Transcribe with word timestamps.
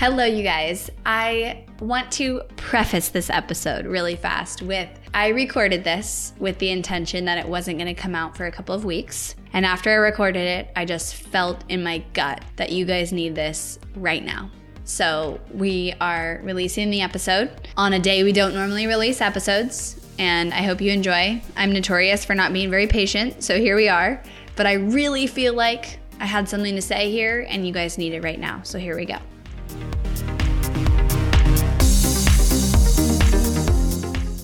Hello, 0.00 0.24
you 0.24 0.42
guys. 0.42 0.90
I 1.04 1.66
want 1.78 2.10
to 2.12 2.40
preface 2.56 3.10
this 3.10 3.28
episode 3.28 3.84
really 3.84 4.16
fast 4.16 4.62
with 4.62 4.88
I 5.12 5.28
recorded 5.28 5.84
this 5.84 6.32
with 6.38 6.58
the 6.58 6.70
intention 6.70 7.26
that 7.26 7.36
it 7.36 7.46
wasn't 7.46 7.76
going 7.76 7.94
to 7.94 8.00
come 8.00 8.14
out 8.14 8.34
for 8.34 8.46
a 8.46 8.50
couple 8.50 8.74
of 8.74 8.86
weeks. 8.86 9.34
And 9.52 9.66
after 9.66 9.90
I 9.90 9.96
recorded 9.96 10.40
it, 10.40 10.70
I 10.74 10.86
just 10.86 11.16
felt 11.16 11.64
in 11.68 11.82
my 11.82 11.98
gut 12.14 12.42
that 12.56 12.72
you 12.72 12.86
guys 12.86 13.12
need 13.12 13.34
this 13.34 13.78
right 13.94 14.24
now. 14.24 14.50
So 14.84 15.38
we 15.52 15.92
are 16.00 16.40
releasing 16.44 16.88
the 16.88 17.02
episode 17.02 17.68
on 17.76 17.92
a 17.92 17.98
day 17.98 18.22
we 18.22 18.32
don't 18.32 18.54
normally 18.54 18.86
release 18.86 19.20
episodes. 19.20 20.00
And 20.18 20.54
I 20.54 20.62
hope 20.62 20.80
you 20.80 20.92
enjoy. 20.92 21.42
I'm 21.58 21.74
notorious 21.74 22.24
for 22.24 22.34
not 22.34 22.54
being 22.54 22.70
very 22.70 22.86
patient, 22.86 23.44
so 23.44 23.58
here 23.58 23.76
we 23.76 23.90
are. 23.90 24.22
But 24.56 24.66
I 24.66 24.74
really 24.74 25.26
feel 25.26 25.52
like 25.52 25.98
I 26.18 26.24
had 26.24 26.48
something 26.48 26.74
to 26.74 26.82
say 26.82 27.10
here, 27.10 27.46
and 27.50 27.66
you 27.66 27.74
guys 27.74 27.98
need 27.98 28.14
it 28.14 28.22
right 28.22 28.40
now. 28.40 28.62
So 28.62 28.78
here 28.78 28.96
we 28.96 29.04
go. 29.04 29.18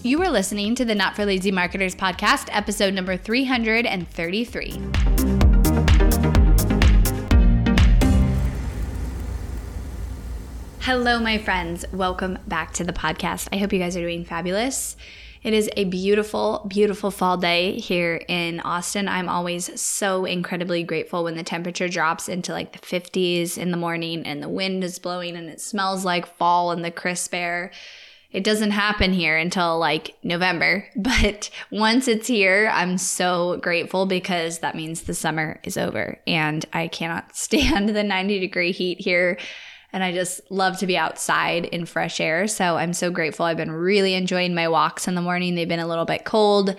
You 0.07 0.23
are 0.23 0.31
listening 0.31 0.77
to 0.77 0.85
the 0.85 0.95
Not 0.95 1.17
for 1.17 1.27
Lazy 1.27 1.51
Marketers 1.51 1.97
podcast, 1.97 2.49
episode 2.53 2.95
number 2.95 3.17
333. 3.17 4.71
Hello, 10.79 11.19
my 11.19 11.39
friends. 11.39 11.85
Welcome 11.93 12.39
back 12.47 12.73
to 12.75 12.85
the 12.85 12.93
podcast. 12.93 13.49
I 13.53 13.57
hope 13.57 13.73
you 13.73 13.81
guys 13.81 13.97
are 13.97 14.01
doing 14.01 14.25
fabulous. 14.25 14.97
It 15.43 15.53
is 15.53 15.69
a 15.77 15.83
beautiful, 15.87 16.65
beautiful 16.69 17.11
fall 17.11 17.37
day 17.37 17.73
here 17.73 18.23
in 18.29 18.61
Austin. 18.61 19.09
I'm 19.09 19.29
always 19.29 19.81
so 19.81 20.25
incredibly 20.25 20.85
grateful 20.85 21.25
when 21.25 21.37
the 21.37 21.43
temperature 21.43 21.89
drops 21.89 22.29
into 22.29 22.53
like 22.53 22.71
the 22.71 22.79
50s 22.79 23.59
in 23.59 23.73
the 23.73 23.77
morning 23.77 24.25
and 24.25 24.41
the 24.41 24.49
wind 24.49 24.85
is 24.85 25.01
blowing 25.01 25.35
and 25.35 25.49
it 25.49 25.61
smells 25.61 26.05
like 26.05 26.27
fall 26.27 26.71
and 26.71 26.85
the 26.85 26.93
crisp 26.93 27.35
air. 27.35 27.73
It 28.37 28.45
doesn't 28.45 28.73
happen 28.73 29.15
here 29.15 29.35
until 29.35 29.79
like 29.79 30.15
November, 30.23 30.87
but 30.97 31.49
once 31.73 32.07
it's 32.07 32.27
here, 32.27 32.71
I'm 32.71 32.99
so 32.99 33.57
grateful 33.63 34.05
because 34.05 34.59
that 34.59 34.75
means 34.75 35.03
the 35.03 35.15
summer 35.15 35.59
is 35.65 35.79
over 35.79 36.21
and 36.27 36.63
I 36.75 36.89
cannot 36.89 37.35
stand 37.37 37.89
the 37.89 38.03
90 38.03 38.39
degree 38.39 38.73
heat 38.73 39.01
here. 39.01 39.39
And 39.91 40.05
I 40.05 40.13
just 40.13 40.43
love 40.51 40.77
to 40.81 40.87
be 40.87 40.99
outside 40.99 41.65
in 41.65 41.87
fresh 41.87 42.21
air. 42.21 42.47
So 42.47 42.77
I'm 42.77 42.93
so 42.93 43.11
grateful. 43.11 43.47
I've 43.47 43.57
been 43.57 43.71
really 43.71 44.13
enjoying 44.13 44.55
my 44.55 44.69
walks 44.69 45.09
in 45.09 45.15
the 45.15 45.23
morning. 45.23 45.55
They've 45.55 45.67
been 45.67 45.79
a 45.79 45.87
little 45.87 46.05
bit 46.05 46.27
cold, 46.27 46.77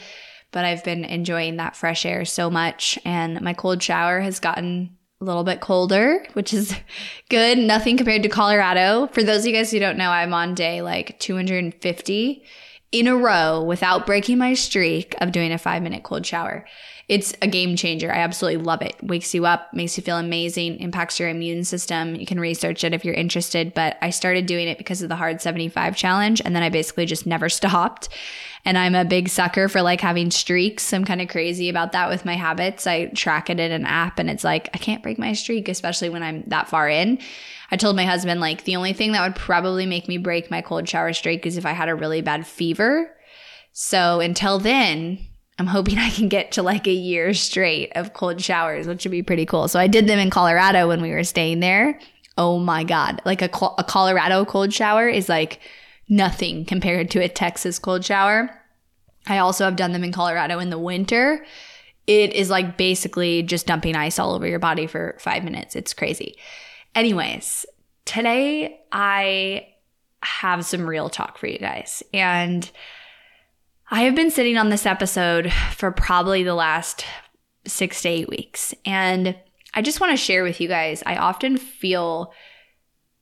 but 0.52 0.64
I've 0.64 0.84
been 0.84 1.06
enjoying 1.06 1.56
that 1.56 1.76
fresh 1.76 2.06
air 2.06 2.24
so 2.24 2.52
much. 2.52 3.00
And 3.04 3.42
my 3.42 3.56
cold 3.56 3.82
shower 3.82 4.20
has 4.20 4.40
gotten 4.40 4.97
a 5.20 5.26
little 5.26 5.44
bit 5.44 5.62
colder, 5.62 6.26
which 6.34 6.54
is 6.54 6.76
good. 7.30 7.58
Nothing 7.58 7.98
compared 7.98 8.24
to 8.24 8.30
Colorado. 8.30 9.08
For 9.08 9.24
those 9.24 9.42
of 9.42 9.48
you 9.48 9.54
guys 9.54 9.72
who 9.72 9.80
don't 9.80 9.98
know, 9.98 10.12
I'm 10.12 10.34
on 10.34 10.54
day 10.54 10.82
like 10.82 11.20
250 11.20 12.44
in 12.92 13.08
a 13.08 13.18
row 13.18 13.62
without 13.64 14.06
breaking 14.06 14.38
my 14.38 14.54
streak 14.54 15.16
of 15.20 15.32
doing 15.32 15.52
a 15.52 15.58
five 15.58 15.82
minute 15.84 16.04
cold 16.04 16.26
shower. 16.26 16.66
It's 17.08 17.34
a 17.42 17.48
game 17.48 17.78
changer. 17.78 18.12
I 18.12 18.18
absolutely 18.18 18.64
love 18.64 18.82
it. 18.82 18.96
Wakes 19.02 19.34
you 19.34 19.46
up, 19.46 19.74
makes 19.74 19.96
you 19.98 20.04
feel 20.04 20.18
amazing, 20.18 20.80
impacts 20.80 21.20
your 21.20 21.30
immune 21.30 21.64
system. 21.64 22.16
You 22.16 22.26
can 22.26 22.40
research 22.40 22.84
it 22.84 22.94
if 22.94 23.06
you're 23.06 23.14
interested, 23.14 23.74
but 23.74 23.98
I 24.02 24.10
started 24.10 24.46
doing 24.46 24.68
it 24.68 24.78
because 24.78 25.02
of 25.02 25.08
the 25.08 25.16
hard 25.16 25.42
75 25.42 25.96
challenge 25.96 26.42
and 26.44 26.54
then 26.54 26.64
I 26.64 26.70
basically 26.70 27.06
just 27.06 27.26
never 27.26 27.50
stopped. 27.50 28.10
And 28.68 28.78
I'm 28.78 28.96
a 28.96 29.06
big 29.06 29.30
sucker 29.30 29.70
for 29.70 29.82
like 29.82 30.02
having 30.02 30.30
streaks. 30.30 30.92
I'm 30.92 31.06
kind 31.06 31.22
of 31.22 31.30
crazy 31.30 31.70
about 31.70 31.94
that 31.94 32.10
with 32.10 32.26
my 32.26 32.34
habits. 32.34 32.86
I 32.86 33.06
track 33.06 33.50
it 33.50 33.62
in 33.62 33.72
an 33.72 33.86
app 33.86 34.20
and 34.20 34.30
it's 34.30 34.44
like 34.44 34.70
I 34.74 34.78
can't 34.78 35.02
break 35.02 35.18
my 35.18 35.32
streak 35.32 35.70
especially 35.70 36.10
when 36.10 36.22
I'm 36.22 36.44
that 36.48 36.68
far 36.68 36.90
in. 36.90 37.18
I 37.72 37.78
told 37.78 37.96
my 37.96 38.04
husband 38.04 38.42
like 38.42 38.66
the 38.66 38.76
only 38.76 38.92
thing 38.92 39.14
that 39.14 39.24
would 39.24 39.38
probably 39.38 39.86
make 39.86 40.10
me 40.10 40.18
break 40.18 40.52
my 40.52 40.62
cold 40.62 40.90
shower 40.90 41.14
streak 41.14 41.46
is 41.46 41.56
if 41.56 41.66
I 41.66 41.72
had 41.72 41.88
a 41.88 41.96
really 41.96 42.20
bad 42.20 42.46
fever. 42.46 43.10
So 43.72 44.20
until 44.20 44.60
then, 44.60 45.18
I'm 45.58 45.68
hoping 45.68 45.98
I 45.98 46.10
can 46.10 46.28
get 46.28 46.52
to 46.52 46.62
like 46.62 46.88
a 46.88 46.92
year 46.92 47.34
straight 47.34 47.94
of 47.96 48.12
cold 48.12 48.42
showers, 48.42 48.86
which 48.86 49.06
would 49.06 49.12
be 49.12 49.24
pretty 49.24 49.46
cool. 49.46 49.70
So 49.70 49.80
I 49.80 49.88
did 49.88 50.08
them 50.08 50.20
in 50.20 50.30
Colorado 50.30 50.90
when 50.90 51.02
we 51.02 51.12
were 51.12 51.24
staying 51.24 51.62
there. 51.62 51.98
Oh 52.38 52.60
my 52.60 52.84
God. 52.84 53.22
Like 53.24 53.42
a, 53.42 53.50
a 53.78 53.86
Colorado 53.86 54.44
cold 54.44 54.74
shower 54.74 55.08
is 55.08 55.30
like 55.30 55.62
nothing 56.10 56.66
compared 56.66 57.12
to 57.12 57.20
a 57.20 57.30
Texas 57.30 57.80
cold 57.80 58.04
shower. 58.04 58.50
I 59.28 59.40
also 59.40 59.66
have 59.66 59.76
done 59.76 59.92
them 59.92 60.04
in 60.04 60.12
Colorado 60.12 60.60
in 60.60 60.70
the 60.70 60.80
winter. 60.80 61.46
It 62.06 62.34
is 62.34 62.50
like 62.50 62.78
basically 62.78 63.44
just 63.44 63.68
dumping 63.68 63.96
ice 63.96 64.18
all 64.18 64.34
over 64.34 64.48
your 64.48 64.60
body 64.60 64.88
for 64.88 65.18
five 65.20 65.44
minutes. 65.44 65.76
It's 65.76 65.94
crazy. 65.94 66.38
Anyways, 66.96 67.66
today 68.06 68.80
I 68.92 69.68
have 70.24 70.66
some 70.66 70.88
real 70.88 71.10
talk 71.10 71.38
for 71.38 71.48
you 71.48 71.60
guys. 71.60 72.02
And 72.14 72.70
I 73.90 74.04
have 74.04 74.16
been 74.16 74.32
sitting 74.32 74.58
on 74.58 74.70
this 74.70 74.86
episode 74.86 75.52
for 75.76 75.92
probably 75.92 76.44
the 76.44 76.56
last 76.56 77.06
six 77.66 78.02
to 78.02 78.10
eight 78.10 78.30
weeks. 78.30 78.74
And 78.86 79.36
I 79.74 79.82
just 79.82 80.00
want 80.00 80.12
to 80.12 80.18
share 80.18 80.44
with 80.44 80.60
you 80.60 80.68
guys, 80.68 81.04
I 81.06 81.18
often 81.18 81.58
feel 81.58 82.34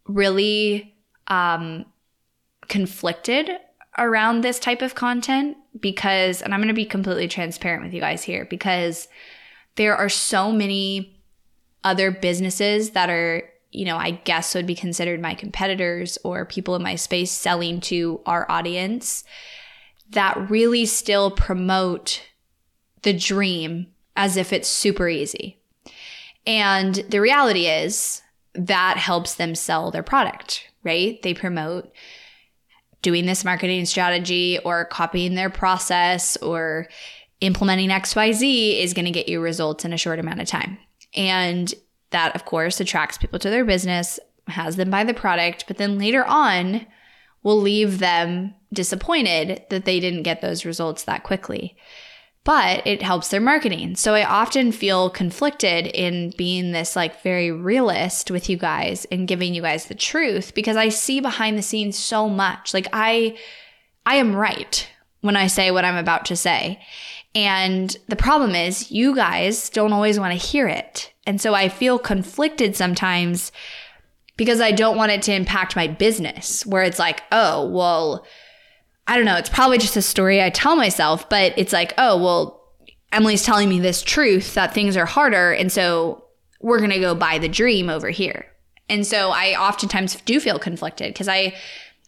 really 0.08 0.96
um, 1.28 1.86
conflicted 2.68 3.50
around 3.98 4.42
this 4.42 4.60
type 4.60 4.82
of 4.82 4.96
content 4.96 5.58
because, 5.80 6.42
and 6.42 6.54
I'm 6.54 6.60
going 6.60 6.68
to 6.68 6.74
be 6.74 6.86
completely 6.86 7.28
transparent 7.28 7.84
with 7.84 7.94
you 7.94 8.02
guys 8.02 8.24
here, 8.24 8.46
because 8.46 9.08
there 9.76 9.96
are 9.96 10.10
so 10.10 10.52
many 10.52 11.20
other 11.84 12.12
businesses 12.12 12.92
that 12.92 13.10
are, 13.10 13.44
you 13.72 13.86
know, 13.86 13.98
I 13.98 14.12
guess 14.12 14.56
would 14.56 14.66
be 14.66 14.76
considered 14.76 15.22
my 15.22 15.34
competitors 15.34 16.18
or 16.24 16.46
people 16.46 16.76
in 16.76 16.84
my 16.84 16.96
space 16.96 17.32
selling 17.32 17.80
to 17.82 18.22
our 18.26 18.50
audience 18.50 19.24
that 20.12 20.50
really 20.50 20.86
still 20.86 21.32
promote 21.32 22.22
the 23.02 23.14
dream 23.14 23.88
as 24.16 24.38
if 24.38 24.54
it's 24.54 24.70
super 24.70 25.10
easy. 25.10 25.58
And 26.48 26.96
the 27.10 27.20
reality 27.20 27.68
is 27.68 28.22
that 28.54 28.98
helps 28.98 29.36
them 29.36 29.56
sell 29.56 29.92
their 29.92 30.04
product, 30.04 30.70
right? 30.84 31.22
They 31.22 31.34
promote 31.34 31.92
doing 33.02 33.26
this 33.26 33.46
marketing 33.46 33.86
strategy 33.86 34.60
or 34.60 34.86
copying 34.86 35.36
their 35.36 35.50
process 35.50 36.38
or 36.38 36.88
implementing 37.42 37.90
XYZ 37.90 38.82
is 38.82 38.94
going 38.94 39.06
to 39.06 39.12
get 39.12 39.30
you 39.30 39.40
results 39.40 39.86
in 39.86 39.94
a 39.94 39.98
short 39.98 40.20
amount 40.20 40.42
of 40.42 40.48
time. 40.48 40.78
And 41.16 41.74
that, 42.12 42.36
of 42.36 42.46
course, 42.46 42.80
attracts 42.80 43.18
people 43.18 43.40
to 43.40 43.50
their 43.50 43.66
business, 43.66 44.20
has 44.48 44.76
them 44.76 44.90
buy 44.90 45.04
the 45.04 45.14
product, 45.14 45.66
but 45.68 45.78
then 45.78 45.98
later 45.98 46.26
on 46.26 46.86
will 47.44 47.60
leave 47.60 48.00
them 48.00 48.54
disappointed 48.74 49.64
that 49.70 49.86
they 49.86 50.00
didn't 50.00 50.24
get 50.24 50.42
those 50.42 50.66
results 50.66 51.04
that 51.04 51.24
quickly. 51.24 51.76
But 52.46 52.86
it 52.86 53.02
helps 53.02 53.30
their 53.30 53.42
marketing. 53.42 53.96
So 53.96 54.14
I 54.14 54.24
often 54.24 54.72
feel 54.72 55.10
conflicted 55.10 55.88
in 55.88 56.32
being 56.38 56.72
this 56.72 56.96
like 56.96 57.24
very 57.24 57.52
realist 57.52 58.30
with 58.32 58.50
you 58.50 58.56
guys 58.56 59.06
and 59.12 59.28
giving 59.28 59.54
you 59.56 59.64
guys 59.64 59.88
the 59.88 59.96
truth 59.96 60.54
because 60.54 60.78
I 60.78 60.90
see 60.90 61.20
behind 61.20 61.58
the 61.58 61.64
scenes 61.64 61.98
so 61.98 62.30
much. 62.30 62.74
Like 62.74 62.88
I 62.94 63.36
I 64.06 64.16
am 64.18 64.36
right 64.36 64.88
when 65.22 65.36
I 65.36 65.48
say 65.48 65.72
what 65.72 65.86
I'm 65.86 65.98
about 65.98 66.26
to 66.26 66.36
say. 66.36 66.80
And 67.34 67.98
the 68.08 68.16
problem 68.16 68.54
is 68.54 68.92
you 68.92 69.16
guys 69.16 69.70
don't 69.72 69.92
always 69.92 70.20
want 70.20 70.40
to 70.40 70.48
hear 70.48 70.68
it. 70.68 71.12
And 71.26 71.42
so 71.42 71.56
I 71.56 71.68
feel 71.68 71.98
conflicted 71.98 72.76
sometimes 72.76 73.52
because 74.38 74.62
I 74.62 74.72
don't 74.72 74.98
want 74.98 75.12
it 75.12 75.24
to 75.24 75.34
impact 75.34 75.76
my 75.76 75.88
business 75.88 76.66
where 76.66 76.84
it's 76.84 77.00
like, 77.00 77.24
"Oh, 77.32 77.68
well, 77.68 78.26
I 79.08 79.16
don't 79.16 79.26
know, 79.26 79.36
it's 79.36 79.50
probably 79.50 79.78
just 79.78 79.98
a 79.98 80.02
story 80.02 80.42
I 80.42 80.50
tell 80.50 80.76
myself, 80.76 81.30
but 81.30 81.54
it's 81.58 81.74
like, 81.74 81.94
oh, 81.98 82.22
well, 82.22 82.62
Emily's 83.12 83.44
telling 83.44 83.70
me 83.70 83.80
this 83.80 84.02
truth 84.02 84.56
that 84.56 84.74
things 84.74 84.98
are 84.98 85.06
harder. 85.06 85.54
And 85.54 85.72
so 85.72 86.26
we're 86.60 86.80
going 86.80 86.90
to 86.92 87.00
go 87.00 87.14
buy 87.14 87.38
the 87.38 87.48
dream 87.48 87.90
over 87.90 88.10
here. 88.10 88.48
And 88.90 89.06
so 89.06 89.30
I 89.30 89.56
oftentimes 89.60 90.16
do 90.22 90.40
feel 90.40 90.60
conflicted 90.60 91.14
because 91.14 91.28
I, 91.28 91.56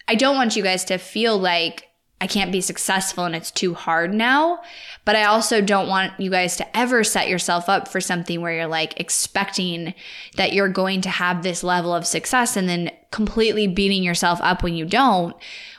I 0.08 0.16
don't 0.16 0.36
want 0.36 0.56
you 0.56 0.64
guys 0.64 0.84
to 0.86 0.98
feel 0.98 1.38
like 1.38 1.87
I 2.20 2.28
can't 2.28 2.52
be 2.52 2.62
successful 2.62 3.26
and 3.26 3.36
it's 3.36 3.52
too 3.52 3.74
hard 3.76 4.14
now. 4.14 4.62
But 5.06 5.16
I 5.16 5.26
also 5.26 5.62
don't 5.62 5.88
want 5.88 6.20
you 6.20 6.32
guys 6.32 6.58
to 6.58 6.78
ever 6.78 7.04
set 7.04 7.28
yourself 7.28 7.70
up 7.70 7.88
for 7.88 8.02
something 8.02 8.42
where 8.42 8.54
you're 8.54 8.68
like 8.68 9.00
expecting 9.00 9.94
that 10.36 10.54
you're 10.54 10.70
going 10.70 11.02
to 11.02 11.10
have 11.10 11.44
this 11.44 11.64
level 11.64 11.94
of 11.94 12.08
success 12.08 12.58
and 12.58 12.68
then 12.68 12.92
completely 13.12 13.68
beating 13.68 14.04
yourself 14.04 14.40
up 14.42 14.64
when 14.64 14.76
you 14.76 14.86
don't 14.86 15.36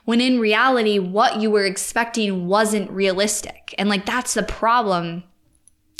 when 0.08 0.22
in 0.22 0.40
reality, 0.40 0.98
what 0.98 1.38
you 1.38 1.50
were 1.50 1.66
expecting 1.66 2.46
wasn't 2.46 2.90
realistic. 2.90 3.74
And 3.76 3.90
like, 3.90 4.06
that's 4.06 4.32
the 4.32 4.42
problem 4.42 5.22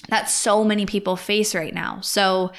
that 0.09 0.31
so 0.31 0.65
many 0.65 0.87
people 0.87 1.15
face 1.15 1.55
right 1.55 1.75
now. 1.75 2.01
So, 2.01 2.51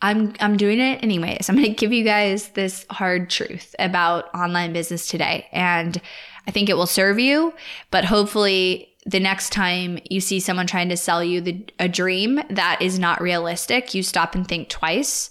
I'm 0.00 0.32
I'm 0.40 0.56
doing 0.56 0.80
it 0.80 1.02
anyways. 1.02 1.50
I'm 1.50 1.56
going 1.56 1.68
to 1.68 1.74
give 1.74 1.92
you 1.92 2.02
guys 2.02 2.48
this 2.48 2.86
hard 2.88 3.28
truth 3.28 3.74
about 3.78 4.34
online 4.34 4.72
business 4.72 5.06
today 5.06 5.46
and 5.52 6.00
I 6.46 6.50
think 6.50 6.68
it 6.68 6.76
will 6.76 6.86
serve 6.86 7.18
you, 7.18 7.54
but 7.90 8.04
hopefully 8.04 8.94
the 9.06 9.20
next 9.20 9.50
time 9.50 9.98
you 10.08 10.20
see 10.20 10.40
someone 10.40 10.66
trying 10.66 10.88
to 10.88 10.96
sell 10.96 11.22
you 11.22 11.40
the, 11.40 11.66
a 11.78 11.88
dream 11.88 12.40
that 12.50 12.80
is 12.80 12.98
not 12.98 13.20
realistic, 13.20 13.94
you 13.94 14.02
stop 14.02 14.34
and 14.34 14.46
think 14.46 14.68
twice 14.68 15.30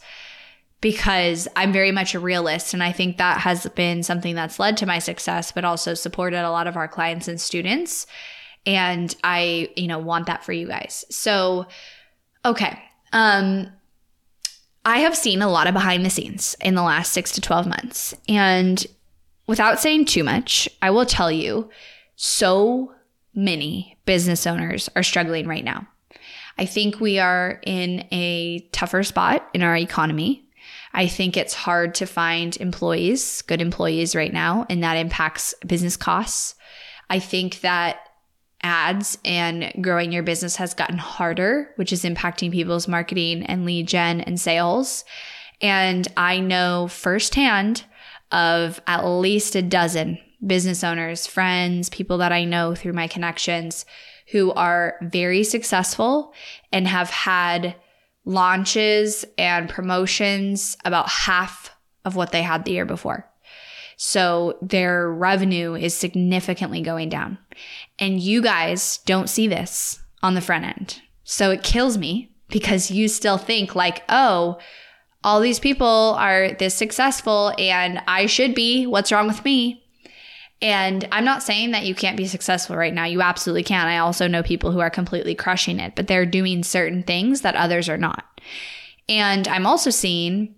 because 0.83 1.47
I'm 1.55 1.71
very 1.71 1.91
much 1.91 2.13
a 2.13 2.19
realist. 2.19 2.73
And 2.73 2.83
I 2.83 2.91
think 2.91 3.17
that 3.17 3.39
has 3.39 3.65
been 3.67 4.03
something 4.03 4.35
that's 4.35 4.59
led 4.59 4.75
to 4.77 4.85
my 4.85 4.99
success, 4.99 5.51
but 5.51 5.63
also 5.63 5.93
supported 5.93 6.45
a 6.45 6.51
lot 6.51 6.67
of 6.67 6.75
our 6.75 6.89
clients 6.89 7.27
and 7.29 7.39
students. 7.39 8.05
And 8.65 9.15
I, 9.23 9.69
you 9.77 9.87
know, 9.87 9.97
want 9.97 10.27
that 10.27 10.43
for 10.43 10.51
you 10.51 10.67
guys. 10.67 11.05
So, 11.09 11.67
okay. 12.43 12.77
Um, 13.13 13.71
I 14.83 14.99
have 14.99 15.15
seen 15.15 15.41
a 15.41 15.49
lot 15.49 15.67
of 15.67 15.73
behind 15.73 16.05
the 16.05 16.09
scenes 16.09 16.57
in 16.59 16.75
the 16.75 16.83
last 16.83 17.13
six 17.13 17.31
to 17.31 17.41
12 17.41 17.65
months. 17.65 18.13
And 18.27 18.85
without 19.47 19.79
saying 19.79 20.05
too 20.05 20.23
much, 20.23 20.69
I 20.81 20.89
will 20.89 21.05
tell 21.05 21.31
you 21.31 21.69
so 22.15 22.93
many 23.33 23.97
business 24.05 24.45
owners 24.45 24.89
are 24.95 25.03
struggling 25.03 25.47
right 25.47 25.63
now. 25.63 25.87
I 26.57 26.65
think 26.65 26.99
we 26.99 27.19
are 27.19 27.59
in 27.65 28.05
a 28.11 28.59
tougher 28.71 29.03
spot 29.03 29.49
in 29.53 29.63
our 29.63 29.75
economy. 29.75 30.45
I 30.93 31.07
think 31.07 31.35
it's 31.35 31.55
hard 31.55 31.95
to 31.95 32.05
find 32.05 32.55
employees, 32.57 33.41
good 33.43 33.61
employees 33.61 34.15
right 34.15 34.31
now, 34.31 34.67
and 34.69 34.83
that 34.83 34.97
impacts 34.97 35.55
business 35.65 35.97
costs. 35.97 36.53
I 37.09 37.19
think 37.19 37.61
that 37.61 37.97
ads 38.61 39.17
and 39.25 39.73
growing 39.81 40.11
your 40.11 40.23
business 40.23 40.55
has 40.57 40.73
gotten 40.73 40.97
harder, 40.97 41.71
which 41.75 41.91
is 41.91 42.03
impacting 42.03 42.51
people's 42.51 42.87
marketing 42.87 43.43
and 43.45 43.65
lead 43.65 43.87
gen 43.87 44.21
and 44.21 44.39
sales. 44.39 45.03
And 45.61 46.07
I 46.15 46.39
know 46.39 46.87
firsthand 46.87 47.83
of 48.33 48.81
at 48.87 49.05
least 49.05 49.55
a 49.55 49.61
dozen 49.61 50.17
business 50.45 50.83
owners, 50.83 51.25
friends, 51.25 51.89
people 51.89 52.17
that 52.17 52.33
I 52.33 52.43
know 52.43 52.75
through 52.75 52.93
my 52.93 53.07
connections 53.07 53.85
who 54.31 54.51
are 54.53 54.95
very 55.01 55.43
successful 55.43 56.33
and 56.71 56.87
have 56.87 57.09
had 57.09 57.75
launches 58.25 59.23
and 59.37 59.69
promotions 59.69 60.75
about 60.83 61.09
half 61.09 61.69
of 62.03 62.15
what 62.15 62.31
they 62.31 62.41
had 62.41 62.65
the 62.65 62.71
year 62.71 62.85
before. 62.85 63.29
So 63.95 64.57
their 64.61 65.09
revenue 65.09 65.75
is 65.75 65.93
significantly 65.93 66.81
going 66.81 67.09
down. 67.09 67.37
And 67.99 68.19
you 68.19 68.41
guys 68.41 68.99
don't 69.05 69.29
see 69.29 69.47
this 69.47 69.99
on 70.21 70.33
the 70.33 70.41
front 70.41 70.65
end. 70.65 71.01
So 71.23 71.51
it 71.51 71.63
kills 71.63 71.97
me 71.97 72.35
because 72.49 72.91
you 72.91 73.07
still 73.07 73.37
think 73.37 73.75
like, 73.75 74.03
oh, 74.09 74.57
all 75.23 75.39
these 75.39 75.59
people 75.59 76.15
are 76.17 76.51
this 76.53 76.75
successful 76.75 77.53
and 77.57 78.01
I 78.07 78.25
should 78.25 78.53
be. 78.53 78.85
What's 78.85 79.11
wrong 79.11 79.27
with 79.27 79.43
me? 79.45 79.83
And 80.61 81.07
I'm 81.11 81.25
not 81.25 81.43
saying 81.43 81.71
that 81.71 81.85
you 81.85 81.93
can't 81.93 82.15
be 82.15 82.25
successful 82.25 82.77
right 82.77 82.93
now. 82.93 83.05
You 83.05 83.21
absolutely 83.21 83.63
can. 83.63 83.87
I 83.87 83.97
also 83.97 84.27
know 84.27 84.43
people 84.43 84.71
who 84.71 84.79
are 84.79 84.89
completely 84.89 85.35
crushing 85.35 85.79
it, 85.79 85.93
but 85.95 86.07
they're 86.07 86.25
doing 86.25 86.63
certain 86.63 87.03
things 87.03 87.41
that 87.41 87.55
others 87.55 87.89
are 87.89 87.97
not. 87.97 88.39
And 89.09 89.47
I'm 89.47 89.65
also 89.65 89.89
seeing 89.89 90.55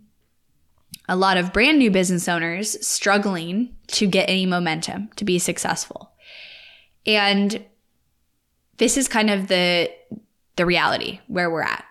a 1.09 1.15
lot 1.15 1.37
of 1.37 1.53
brand 1.53 1.79
new 1.79 1.89
business 1.89 2.27
owners 2.27 2.85
struggling 2.85 3.75
to 3.87 4.07
get 4.07 4.29
any 4.29 4.45
momentum 4.45 5.09
to 5.15 5.25
be 5.25 5.39
successful. 5.39 6.11
And 7.05 7.65
this 8.77 8.97
is 8.97 9.07
kind 9.07 9.29
of 9.29 9.47
the 9.47 9.89
the 10.55 10.65
reality 10.65 11.19
where 11.27 11.49
we're 11.49 11.61
at. 11.61 11.83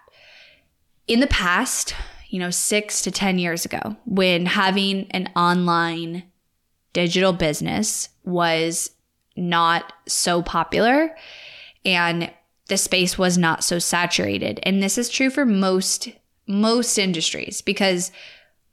In 1.06 1.20
the 1.20 1.26
past, 1.26 1.94
you 2.34 2.40
know, 2.40 2.50
6 2.50 3.02
to 3.02 3.12
10 3.12 3.38
years 3.38 3.64
ago, 3.64 3.94
when 4.06 4.44
having 4.44 5.08
an 5.12 5.30
online 5.36 6.24
digital 6.92 7.32
business 7.32 8.08
was 8.24 8.90
not 9.36 9.92
so 10.08 10.42
popular 10.42 11.14
and 11.84 12.28
the 12.66 12.76
space 12.76 13.16
was 13.16 13.38
not 13.38 13.62
so 13.62 13.78
saturated. 13.78 14.58
And 14.64 14.82
this 14.82 14.98
is 14.98 15.08
true 15.08 15.30
for 15.30 15.46
most 15.46 16.08
most 16.48 16.98
industries 16.98 17.62
because 17.62 18.10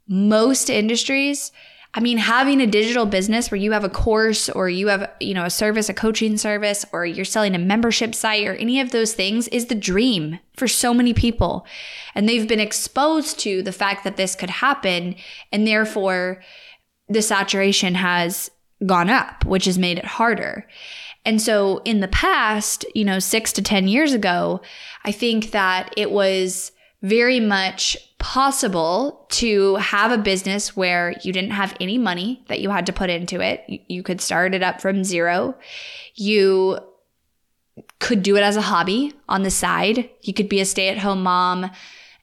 most 0.08 0.68
industries 0.68 1.52
I 1.94 2.00
mean, 2.00 2.16
having 2.16 2.62
a 2.62 2.66
digital 2.66 3.04
business 3.04 3.50
where 3.50 3.60
you 3.60 3.72
have 3.72 3.84
a 3.84 3.90
course 3.90 4.48
or 4.48 4.70
you 4.70 4.88
have, 4.88 5.12
you 5.20 5.34
know, 5.34 5.44
a 5.44 5.50
service, 5.50 5.90
a 5.90 5.94
coaching 5.94 6.38
service, 6.38 6.86
or 6.90 7.04
you're 7.04 7.26
selling 7.26 7.54
a 7.54 7.58
membership 7.58 8.14
site 8.14 8.46
or 8.46 8.54
any 8.54 8.80
of 8.80 8.92
those 8.92 9.12
things 9.12 9.46
is 9.48 9.66
the 9.66 9.74
dream 9.74 10.38
for 10.56 10.66
so 10.66 10.94
many 10.94 11.12
people. 11.12 11.66
And 12.14 12.26
they've 12.26 12.48
been 12.48 12.60
exposed 12.60 13.38
to 13.40 13.62
the 13.62 13.72
fact 13.72 14.04
that 14.04 14.16
this 14.16 14.34
could 14.34 14.48
happen. 14.48 15.16
And 15.52 15.66
therefore, 15.66 16.42
the 17.08 17.20
saturation 17.20 17.94
has 17.96 18.50
gone 18.86 19.10
up, 19.10 19.44
which 19.44 19.66
has 19.66 19.78
made 19.78 19.98
it 19.98 20.06
harder. 20.06 20.66
And 21.26 21.40
so 21.42 21.82
in 21.84 22.00
the 22.00 22.08
past, 22.08 22.86
you 22.94 23.04
know, 23.04 23.18
six 23.18 23.52
to 23.52 23.62
10 23.62 23.86
years 23.86 24.14
ago, 24.14 24.62
I 25.04 25.12
think 25.12 25.50
that 25.50 25.92
it 25.96 26.10
was 26.10 26.72
very 27.02 27.40
much 27.40 27.96
possible 28.18 29.26
to 29.28 29.74
have 29.76 30.12
a 30.12 30.18
business 30.18 30.76
where 30.76 31.14
you 31.24 31.32
didn't 31.32 31.50
have 31.50 31.76
any 31.80 31.98
money 31.98 32.44
that 32.46 32.60
you 32.60 32.70
had 32.70 32.86
to 32.86 32.92
put 32.92 33.10
into 33.10 33.40
it. 33.40 33.64
You 33.88 34.04
could 34.04 34.20
start 34.20 34.54
it 34.54 34.62
up 34.62 34.80
from 34.80 35.02
zero. 35.02 35.56
You 36.14 36.78
could 37.98 38.22
do 38.22 38.36
it 38.36 38.42
as 38.42 38.56
a 38.56 38.62
hobby 38.62 39.12
on 39.28 39.42
the 39.42 39.50
side. 39.50 40.08
You 40.22 40.32
could 40.32 40.48
be 40.48 40.60
a 40.60 40.64
stay 40.64 40.88
at 40.88 40.98
home 40.98 41.24
mom 41.24 41.70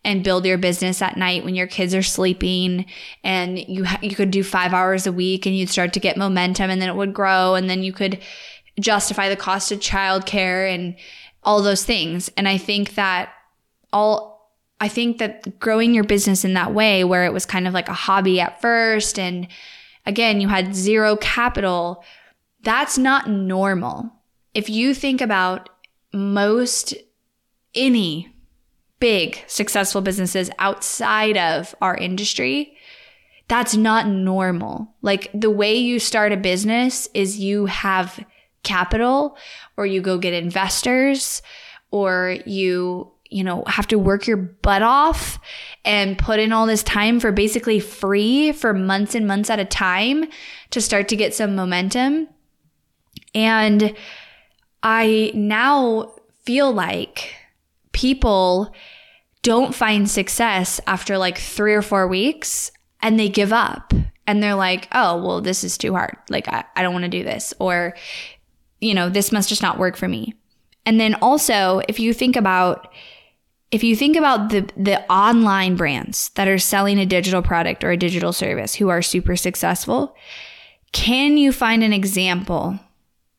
and 0.06 0.24
build 0.24 0.46
your 0.46 0.58
business 0.58 1.02
at 1.02 1.18
night 1.18 1.44
when 1.44 1.56
your 1.56 1.68
kids 1.68 1.94
are 1.94 2.02
sleeping 2.02 2.86
and 3.22 3.60
you 3.60 3.84
ha- 3.84 4.00
you 4.02 4.16
could 4.16 4.32
do 4.32 4.44
5 4.44 4.74
hours 4.74 5.06
a 5.06 5.12
week 5.12 5.46
and 5.46 5.58
you'd 5.58 5.70
start 5.70 5.92
to 5.94 6.00
get 6.00 6.16
momentum 6.16 6.70
and 6.70 6.82
then 6.82 6.88
it 6.88 6.96
would 6.96 7.14
grow 7.14 7.56
and 7.56 7.70
then 7.70 7.84
you 7.84 7.92
could 7.92 8.20
justify 8.80 9.28
the 9.28 9.36
cost 9.36 9.74
of 9.74 9.80
childcare 9.80 10.74
and 10.74 10.96
all 11.44 11.62
those 11.62 11.84
things 11.84 12.32
and 12.38 12.48
I 12.48 12.58
think 12.58 12.96
that 12.96 13.34
all 13.92 14.39
I 14.82 14.88
think 14.88 15.18
that 15.18 15.60
growing 15.60 15.94
your 15.94 16.04
business 16.04 16.46
in 16.46 16.54
that 16.54 16.74
way 16.74 17.04
where 17.04 17.26
it 17.26 17.34
was 17.34 17.46
kind 17.46 17.68
of 17.68 17.74
like 17.74 17.90
a 17.90 17.94
hobby 17.94 18.40
at 18.40 18.62
first 18.62 19.20
and 19.20 19.48
again 20.06 20.40
you 20.40 20.48
had 20.48 20.76
zero 20.76 21.16
capital 21.18 22.04
that's 22.62 22.98
not 22.98 23.30
normal. 23.30 24.12
If 24.54 24.70
you 24.70 24.94
think 24.94 25.22
about 25.22 25.70
most 26.14 26.94
any 27.74 28.34
big 29.00 29.42
successful 29.48 30.02
businesses 30.02 30.50
outside 30.60 31.38
of 31.38 31.74
our 31.82 31.96
industry, 31.96 32.76
that's 33.48 33.76
not 33.76 34.08
normal. 34.08 34.94
Like 35.02 35.30
the 35.34 35.50
way 35.50 35.76
you 35.76 36.00
start 36.00 36.32
a 36.32 36.38
business 36.38 37.08
is 37.14 37.40
you 37.40 37.68
have 37.68 38.24
capital 38.64 39.38
or 39.78 39.86
you 39.86 40.02
go 40.02 40.18
get 40.18 40.34
investors 40.34 41.42
or 41.92 42.38
you 42.46 43.12
you 43.30 43.44
know 43.44 43.64
have 43.68 43.88
to 43.88 44.00
work 44.00 44.28
your 44.28 44.38
butt 44.38 44.82
off 44.82 45.40
and 45.86 46.18
put 46.18 46.40
in 46.40 46.52
all 46.52 46.66
this 46.66 46.84
time 46.84 47.20
for 47.20 47.32
basically 47.32 47.80
free 47.80 48.52
for 48.52 48.74
months 48.74 49.16
and 49.16 49.28
months 49.28 49.50
at 49.50 49.60
a 49.60 49.66
time 49.66 50.26
to 50.72 50.82
start 50.82 51.08
to 51.08 51.16
get 51.16 51.34
some 51.34 51.56
momentum 51.56 52.28
and 53.34 53.96
i 54.84 55.32
now 55.34 56.14
feel 56.44 56.72
like 56.72 57.34
people 57.92 58.74
don't 59.42 59.74
find 59.74 60.10
success 60.10 60.82
after 60.88 61.18
like 61.18 61.38
three 61.38 61.74
or 61.74 61.82
four 61.82 62.08
weeks 62.08 62.72
and 63.02 63.20
they 63.20 63.30
give 63.30 63.54
up 63.54 63.94
and 64.30 64.44
they're 64.44 64.54
like, 64.54 64.88
oh, 64.92 65.18
well, 65.24 65.42
this 65.42 65.64
is 65.64 65.76
too 65.76 65.94
hard. 65.94 66.16
Like, 66.30 66.48
I, 66.48 66.64
I 66.76 66.84
don't 66.84 66.94
want 66.94 67.06
to 67.06 67.10
do 67.10 67.24
this. 67.24 67.52
Or, 67.60 67.96
you 68.80 68.94
know, 68.94 69.10
this 69.10 69.32
must 69.32 69.50
just 69.50 69.64
not 69.64 69.80
work 69.80 69.98
for 69.98 70.08
me. 70.08 70.36
And 70.86 71.00
then 71.00 71.16
also, 71.16 71.82
if 71.90 72.00
you 72.00 72.14
think 72.14 72.36
about, 72.36 72.94
if 73.72 73.84
you 73.84 73.96
think 73.96 74.16
about 74.16 74.50
the 74.50 74.68
the 74.76 75.02
online 75.12 75.76
brands 75.76 76.30
that 76.30 76.48
are 76.48 76.60
selling 76.60 77.00
a 77.00 77.06
digital 77.06 77.42
product 77.42 77.84
or 77.84 77.92
a 77.92 77.98
digital 77.98 78.34
service 78.34 78.76
who 78.76 78.90
are 78.90 79.02
super 79.02 79.36
successful, 79.36 80.16
can 80.92 81.38
you 81.38 81.52
find 81.52 81.84
an 81.84 81.94
example 81.94 82.80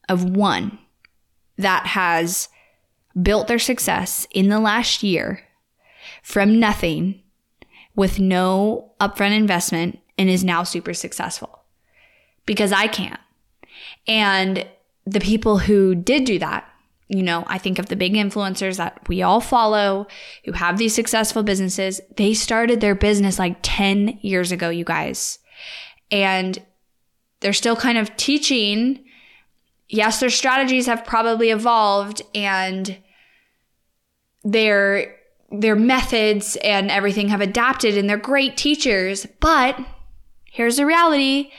of 0.09 0.25
one 0.25 0.79
that 1.57 1.87
has 1.87 2.49
built 3.21 3.49
their 3.49 3.59
success 3.59 4.27
in 4.31 4.49
the 4.49 4.61
last 4.61 5.03
year 5.03 5.43
from 6.23 6.61
nothing 6.61 7.23
with 7.97 8.19
no 8.19 8.93
upfront 9.01 9.37
investment 9.37 9.99
and 10.17 10.31
is 10.31 10.45
now 10.45 10.63
super 10.63 10.95
successful 10.95 11.61
because 12.47 12.73
I 12.73 12.87
can't. 12.87 13.21
And 14.07 14.67
the 15.07 15.21
people 15.21 15.59
who 15.59 15.95
did 15.95 16.25
do 16.25 16.39
that, 16.39 16.70
you 17.11 17.25
know, 17.25 17.43
I 17.49 17.59
think 17.59 17.81
of 17.81 17.87
the 17.87 17.97
big 17.97 18.15
influencers 18.15 18.77
that 18.77 19.09
we 19.09 19.21
all 19.21 19.41
follow 19.41 20.07
who 20.45 20.53
have 20.53 20.79
these 20.79 20.95
successful 20.95 21.43
businesses. 21.43 22.01
They 22.17 22.35
started 22.35 22.81
their 22.81 22.95
business 22.95 23.37
like 23.37 23.57
10 23.63 24.21
years 24.23 24.53
ago, 24.53 24.71
you 24.71 24.85
guys. 24.85 25.41
And 26.13 26.63
they're 27.41 27.53
still 27.53 27.75
kind 27.75 27.99
of 27.99 28.17
teaching. 28.17 29.05
Yes, 29.89 30.21
their 30.21 30.31
strategies 30.31 30.87
have 30.87 31.05
probably 31.05 31.51
evolved 31.51 32.23
and 32.33 32.97
they're 34.45 35.17
their 35.51 35.75
methods 35.75 36.57
and 36.63 36.93
everything 36.93 37.29
have 37.31 37.41
adapted 37.41 37.99
and 37.99 38.09
they're 38.09 38.19
great 38.19 38.57
teachers. 38.57 39.27
But 39.41 39.77
here's 40.45 40.77
the 40.77 40.87
reality 40.87 41.51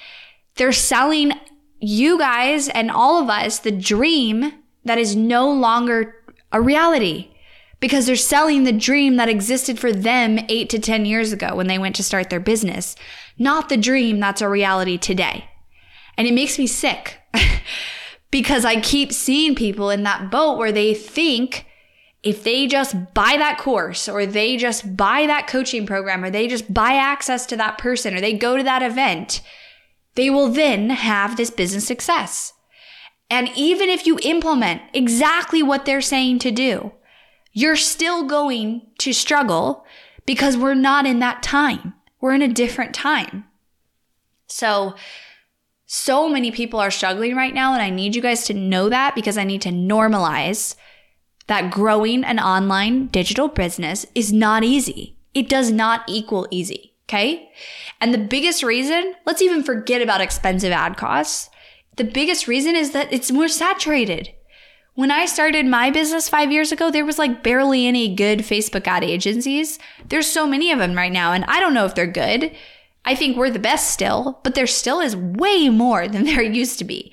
they're 0.55 0.72
selling 0.72 1.34
you 1.81 2.17
guys 2.17 2.70
and 2.70 2.89
all 2.89 3.22
of 3.22 3.29
us 3.29 3.60
the 3.60 3.72
dream 3.72 4.53
that 4.86 4.98
is 4.98 5.16
no 5.16 5.52
longer 5.52 6.16
a 6.52 6.62
reality 6.62 7.32
because 7.80 8.06
they're 8.06 8.16
selling 8.16 8.64
the 8.64 8.72
dream 8.72 9.16
that 9.16 9.30
existed 9.30 9.80
for 9.80 9.92
them 9.92 10.40
eight 10.50 10.70
to 10.70 10.80
10 10.80 11.06
years 11.06 11.34
ago 11.34 11.56
when 11.56 11.68
they 11.68 11.80
went 11.80 11.96
to 11.96 12.04
start 12.04 12.30
their 12.30 12.40
business, 12.40 12.96
not 13.38 13.70
the 13.70 13.78
dream 13.78 14.20
that's 14.20 14.42
a 14.42 14.48
reality 14.48 14.98
today. 14.98 15.46
And 16.18 16.28
it 16.28 16.34
makes 16.34 16.60
me 16.60 16.68
sick 16.68 17.20
because 18.32 18.66
I 18.66 18.80
keep 18.80 19.12
seeing 19.12 19.56
people 19.56 19.90
in 19.90 20.04
that 20.04 20.30
boat 20.30 20.58
where 20.58 20.72
they 20.72 20.94
think 20.94 21.66
if 22.24 22.44
they 22.44 22.68
just 22.68 23.14
buy 23.16 23.36
that 23.38 23.58
course 23.58 24.08
or 24.08 24.28
they 24.28 24.56
just 24.58 24.96
buy 24.96 25.26
that 25.26 25.48
coaching 25.48 25.88
program 25.88 26.24
or 26.24 26.30
they 26.30 26.48
just 26.48 26.72
buy 26.72 26.94
access 26.94 27.48
to 27.48 27.58
that 27.58 27.80
person 27.80 28.14
or 28.14 28.22
they 28.22 28.34
go 28.34 28.58
to 28.58 28.64
that 28.64 28.84
event, 28.84 29.42
they 30.14 30.30
will 30.30 30.50
then 30.50 30.92
have 30.92 31.36
this 31.36 31.50
business 31.50 31.88
success. 31.88 32.54
And 33.32 33.50
even 33.56 33.90
if 33.90 34.06
you 34.06 34.20
implement 34.24 34.82
exactly 34.94 35.64
what 35.64 35.86
they're 35.86 36.02
saying 36.02 36.40
to 36.40 36.52
do, 36.52 36.92
you're 37.54 37.78
still 37.78 38.26
going 38.26 38.82
to 39.00 39.14
struggle 39.14 39.86
because 40.26 40.58
we're 40.58 40.74
not 40.74 41.06
in 41.06 41.20
that 41.20 41.42
time. 41.42 41.94
We're 42.20 42.34
in 42.34 42.42
a 42.42 42.50
different 42.50 42.94
time. 42.94 43.46
So, 44.48 44.96
so 45.86 46.28
many 46.28 46.52
people 46.52 46.80
are 46.82 46.92
struggling 46.92 47.38
right 47.38 47.54
now, 47.54 47.72
and 47.74 47.82
I 47.82 47.90
need 47.90 48.18
you 48.18 48.22
guys 48.22 48.46
to 48.48 48.54
know 48.54 48.90
that 48.90 49.16
because 49.16 49.38
I 49.38 49.46
need 49.46 49.62
to 49.62 49.70
normalize 49.70 50.76
that 51.48 51.72
growing 51.72 52.26
an 52.26 52.40
online 52.40 53.08
digital 53.08 53.48
business 53.48 54.06
is 54.14 54.34
not 54.34 54.66
easy. 54.66 55.16
It 55.34 55.48
does 55.48 55.72
not 55.72 56.04
equal 56.08 56.50
easy. 56.52 56.96
Okay. 57.08 57.50
And 58.02 58.14
the 58.14 58.18
biggest 58.18 58.62
reason, 58.62 59.16
let's 59.26 59.42
even 59.42 59.64
forget 59.64 60.02
about 60.02 60.22
expensive 60.22 60.72
ad 60.72 60.98
costs. 60.98 61.50
The 61.98 62.03
biggest 62.03 62.48
reason 62.48 62.75
is 62.75 62.91
that 62.91 63.12
it's 63.12 63.31
more 63.31 63.48
saturated. 63.48 64.33
When 64.95 65.12
I 65.12 65.25
started 65.25 65.65
my 65.65 65.89
business 65.89 66.29
five 66.29 66.51
years 66.51 66.71
ago, 66.71 66.91
there 66.91 67.05
was 67.05 67.19
like 67.19 67.43
barely 67.43 67.88
any 67.88 68.13
good 68.13 68.39
Facebook 68.39 68.88
ad 68.88 69.03
agencies. 69.03 69.79
There's 70.07 70.27
so 70.27 70.45
many 70.45 70.71
of 70.71 70.79
them 70.79 70.95
right 70.95 71.12
now, 71.12 71.31
and 71.33 71.45
I 71.45 71.60
don't 71.60 71.74
know 71.74 71.86
if 71.86 71.95
they're 71.95 72.07
good. 72.07 72.55
I 73.03 73.15
think 73.15 73.36
we're 73.36 73.50
the 73.50 73.60
best 73.60 73.91
still, 73.91 74.39
but 74.43 74.53
there 74.53 74.67
still 74.67 75.00
is 75.00 75.15
way 75.15 75.69
more 75.69 76.07
than 76.10 76.25
there 76.25 76.41
used 76.41 76.77
to 76.79 76.86
be. 76.86 77.12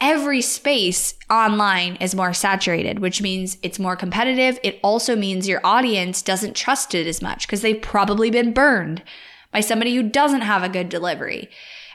Every 0.00 0.40
space 0.40 1.14
online 1.28 1.96
is 1.96 2.14
more 2.14 2.32
saturated, 2.32 3.00
which 3.00 3.20
means 3.20 3.58
it's 3.62 3.78
more 3.78 3.96
competitive. 3.96 4.58
It 4.62 4.80
also 4.82 5.14
means 5.14 5.46
your 5.46 5.60
audience 5.62 6.22
doesn't 6.22 6.56
trust 6.56 6.94
it 6.94 7.06
as 7.06 7.20
much 7.20 7.46
because 7.46 7.60
they've 7.60 7.82
probably 7.82 8.30
been 8.30 8.54
burned 8.54 9.02
by 9.52 9.60
somebody 9.60 9.94
who 9.94 10.02
doesn't 10.02 10.40
have 10.40 10.62
a 10.62 10.70
good 10.70 10.88
delivery. 10.88 11.50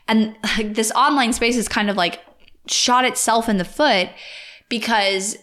And 0.08 0.36
like, 0.58 0.74
this 0.76 0.92
online 0.92 1.34
space 1.34 1.58
is 1.58 1.68
kind 1.68 1.90
of 1.90 1.98
like 1.98 2.24
shot 2.68 3.06
itself 3.06 3.50
in 3.50 3.58
the 3.58 3.66
foot 3.66 4.10
because 4.70 5.38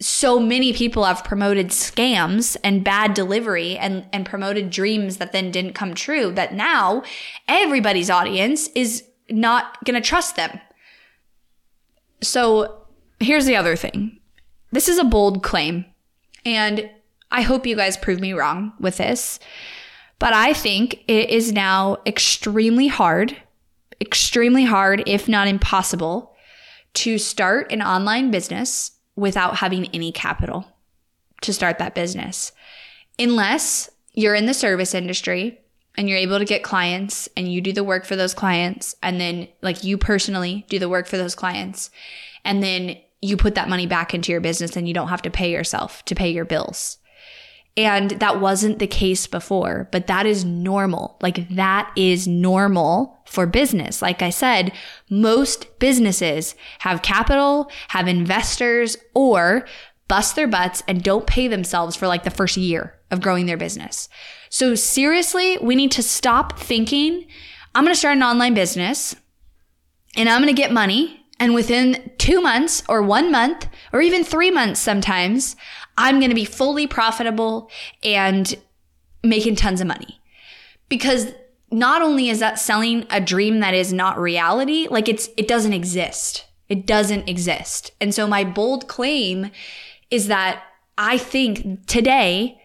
so 0.00 0.38
many 0.38 0.72
people 0.72 1.04
have 1.04 1.24
promoted 1.24 1.68
scams 1.68 2.56
and 2.62 2.84
bad 2.84 3.14
delivery 3.14 3.76
and, 3.76 4.06
and 4.12 4.24
promoted 4.24 4.70
dreams 4.70 5.16
that 5.16 5.32
then 5.32 5.50
didn't 5.50 5.72
come 5.72 5.94
true 5.94 6.30
that 6.32 6.54
now 6.54 7.02
everybody's 7.48 8.10
audience 8.10 8.68
is 8.76 9.04
not 9.28 9.82
going 9.84 10.00
to 10.00 10.06
trust 10.06 10.36
them. 10.36 10.60
So 12.22 12.86
here's 13.18 13.46
the 13.46 13.56
other 13.56 13.74
thing. 13.74 14.20
This 14.70 14.88
is 14.88 14.98
a 14.98 15.04
bold 15.04 15.42
claim 15.42 15.84
and 16.44 16.88
I 17.30 17.42
hope 17.42 17.66
you 17.66 17.76
guys 17.76 17.96
prove 17.96 18.20
me 18.20 18.32
wrong 18.32 18.72
with 18.78 18.98
this. 18.98 19.40
But 20.18 20.32
I 20.32 20.52
think 20.52 21.04
it 21.06 21.30
is 21.30 21.52
now 21.52 21.98
extremely 22.06 22.88
hard, 22.88 23.36
extremely 24.00 24.64
hard, 24.64 25.02
if 25.06 25.28
not 25.28 25.48
impossible, 25.48 26.34
to 26.94 27.18
start 27.18 27.72
an 27.72 27.82
online 27.82 28.30
business 28.30 28.92
without 29.16 29.56
having 29.56 29.86
any 29.86 30.12
capital 30.12 30.64
to 31.42 31.52
start 31.52 31.78
that 31.78 31.94
business. 31.94 32.52
Unless 33.18 33.90
you're 34.14 34.34
in 34.34 34.46
the 34.46 34.54
service 34.54 34.94
industry 34.94 35.60
and 35.96 36.08
you're 36.08 36.18
able 36.18 36.38
to 36.38 36.44
get 36.44 36.62
clients 36.62 37.28
and 37.36 37.52
you 37.52 37.60
do 37.60 37.72
the 37.72 37.84
work 37.84 38.04
for 38.04 38.16
those 38.16 38.34
clients 38.34 38.94
and 39.02 39.20
then 39.20 39.48
like 39.62 39.84
you 39.84 39.98
personally 39.98 40.64
do 40.68 40.78
the 40.78 40.88
work 40.88 41.06
for 41.06 41.16
those 41.16 41.34
clients 41.34 41.90
and 42.44 42.62
then 42.62 42.96
you 43.20 43.36
put 43.36 43.56
that 43.56 43.68
money 43.68 43.86
back 43.86 44.14
into 44.14 44.30
your 44.30 44.40
business 44.40 44.76
and 44.76 44.86
you 44.86 44.94
don't 44.94 45.08
have 45.08 45.22
to 45.22 45.30
pay 45.30 45.50
yourself 45.50 46.04
to 46.04 46.14
pay 46.14 46.30
your 46.30 46.44
bills. 46.44 46.98
And 47.76 48.10
that 48.12 48.40
wasn't 48.40 48.80
the 48.80 48.88
case 48.88 49.28
before, 49.28 49.88
but 49.92 50.08
that 50.08 50.26
is 50.26 50.44
normal. 50.44 51.16
Like 51.22 51.48
that 51.50 51.92
is 51.94 52.26
normal 52.26 53.20
for 53.24 53.46
business. 53.46 54.02
Like 54.02 54.20
I 54.20 54.30
said, 54.30 54.72
most 55.08 55.78
businesses 55.78 56.56
have 56.80 57.02
capital, 57.02 57.70
have 57.88 58.08
investors, 58.08 58.96
or 59.14 59.64
bust 60.08 60.34
their 60.34 60.48
butts 60.48 60.82
and 60.88 61.02
don't 61.02 61.26
pay 61.26 61.46
themselves 61.46 61.94
for 61.94 62.08
like 62.08 62.24
the 62.24 62.30
first 62.30 62.56
year 62.56 62.98
of 63.10 63.20
growing 63.20 63.46
their 63.46 63.56
business. 63.56 64.08
So 64.48 64.74
seriously, 64.74 65.58
we 65.58 65.76
need 65.76 65.92
to 65.92 66.02
stop 66.02 66.58
thinking, 66.58 67.26
I'm 67.74 67.84
going 67.84 67.94
to 67.94 67.98
start 67.98 68.16
an 68.16 68.22
online 68.22 68.54
business 68.54 69.14
and 70.16 70.28
I'm 70.28 70.42
going 70.42 70.54
to 70.54 70.60
get 70.60 70.72
money. 70.72 71.26
And 71.40 71.54
within 71.54 72.10
two 72.18 72.40
months 72.40 72.82
or 72.88 73.00
one 73.00 73.30
month 73.30 73.68
or 73.92 74.00
even 74.00 74.24
three 74.24 74.50
months 74.50 74.80
sometimes, 74.80 75.54
I'm 75.98 76.20
going 76.20 76.30
to 76.30 76.34
be 76.34 76.44
fully 76.46 76.86
profitable 76.86 77.70
and 78.02 78.54
making 79.22 79.56
tons 79.56 79.80
of 79.80 79.86
money. 79.86 80.20
Because 80.88 81.32
not 81.70 82.00
only 82.00 82.30
is 82.30 82.38
that 82.38 82.58
selling 82.58 83.06
a 83.10 83.20
dream 83.20 83.60
that 83.60 83.74
is 83.74 83.92
not 83.92 84.18
reality, 84.18 84.86
like 84.90 85.08
it's 85.08 85.28
it 85.36 85.46
doesn't 85.46 85.74
exist. 85.74 86.46
It 86.68 86.86
doesn't 86.86 87.28
exist. 87.28 87.90
And 88.00 88.14
so 88.14 88.26
my 88.26 88.44
bold 88.44 88.88
claim 88.88 89.50
is 90.10 90.28
that 90.28 90.62
I 90.96 91.18
think 91.18 91.86
today 91.86 92.57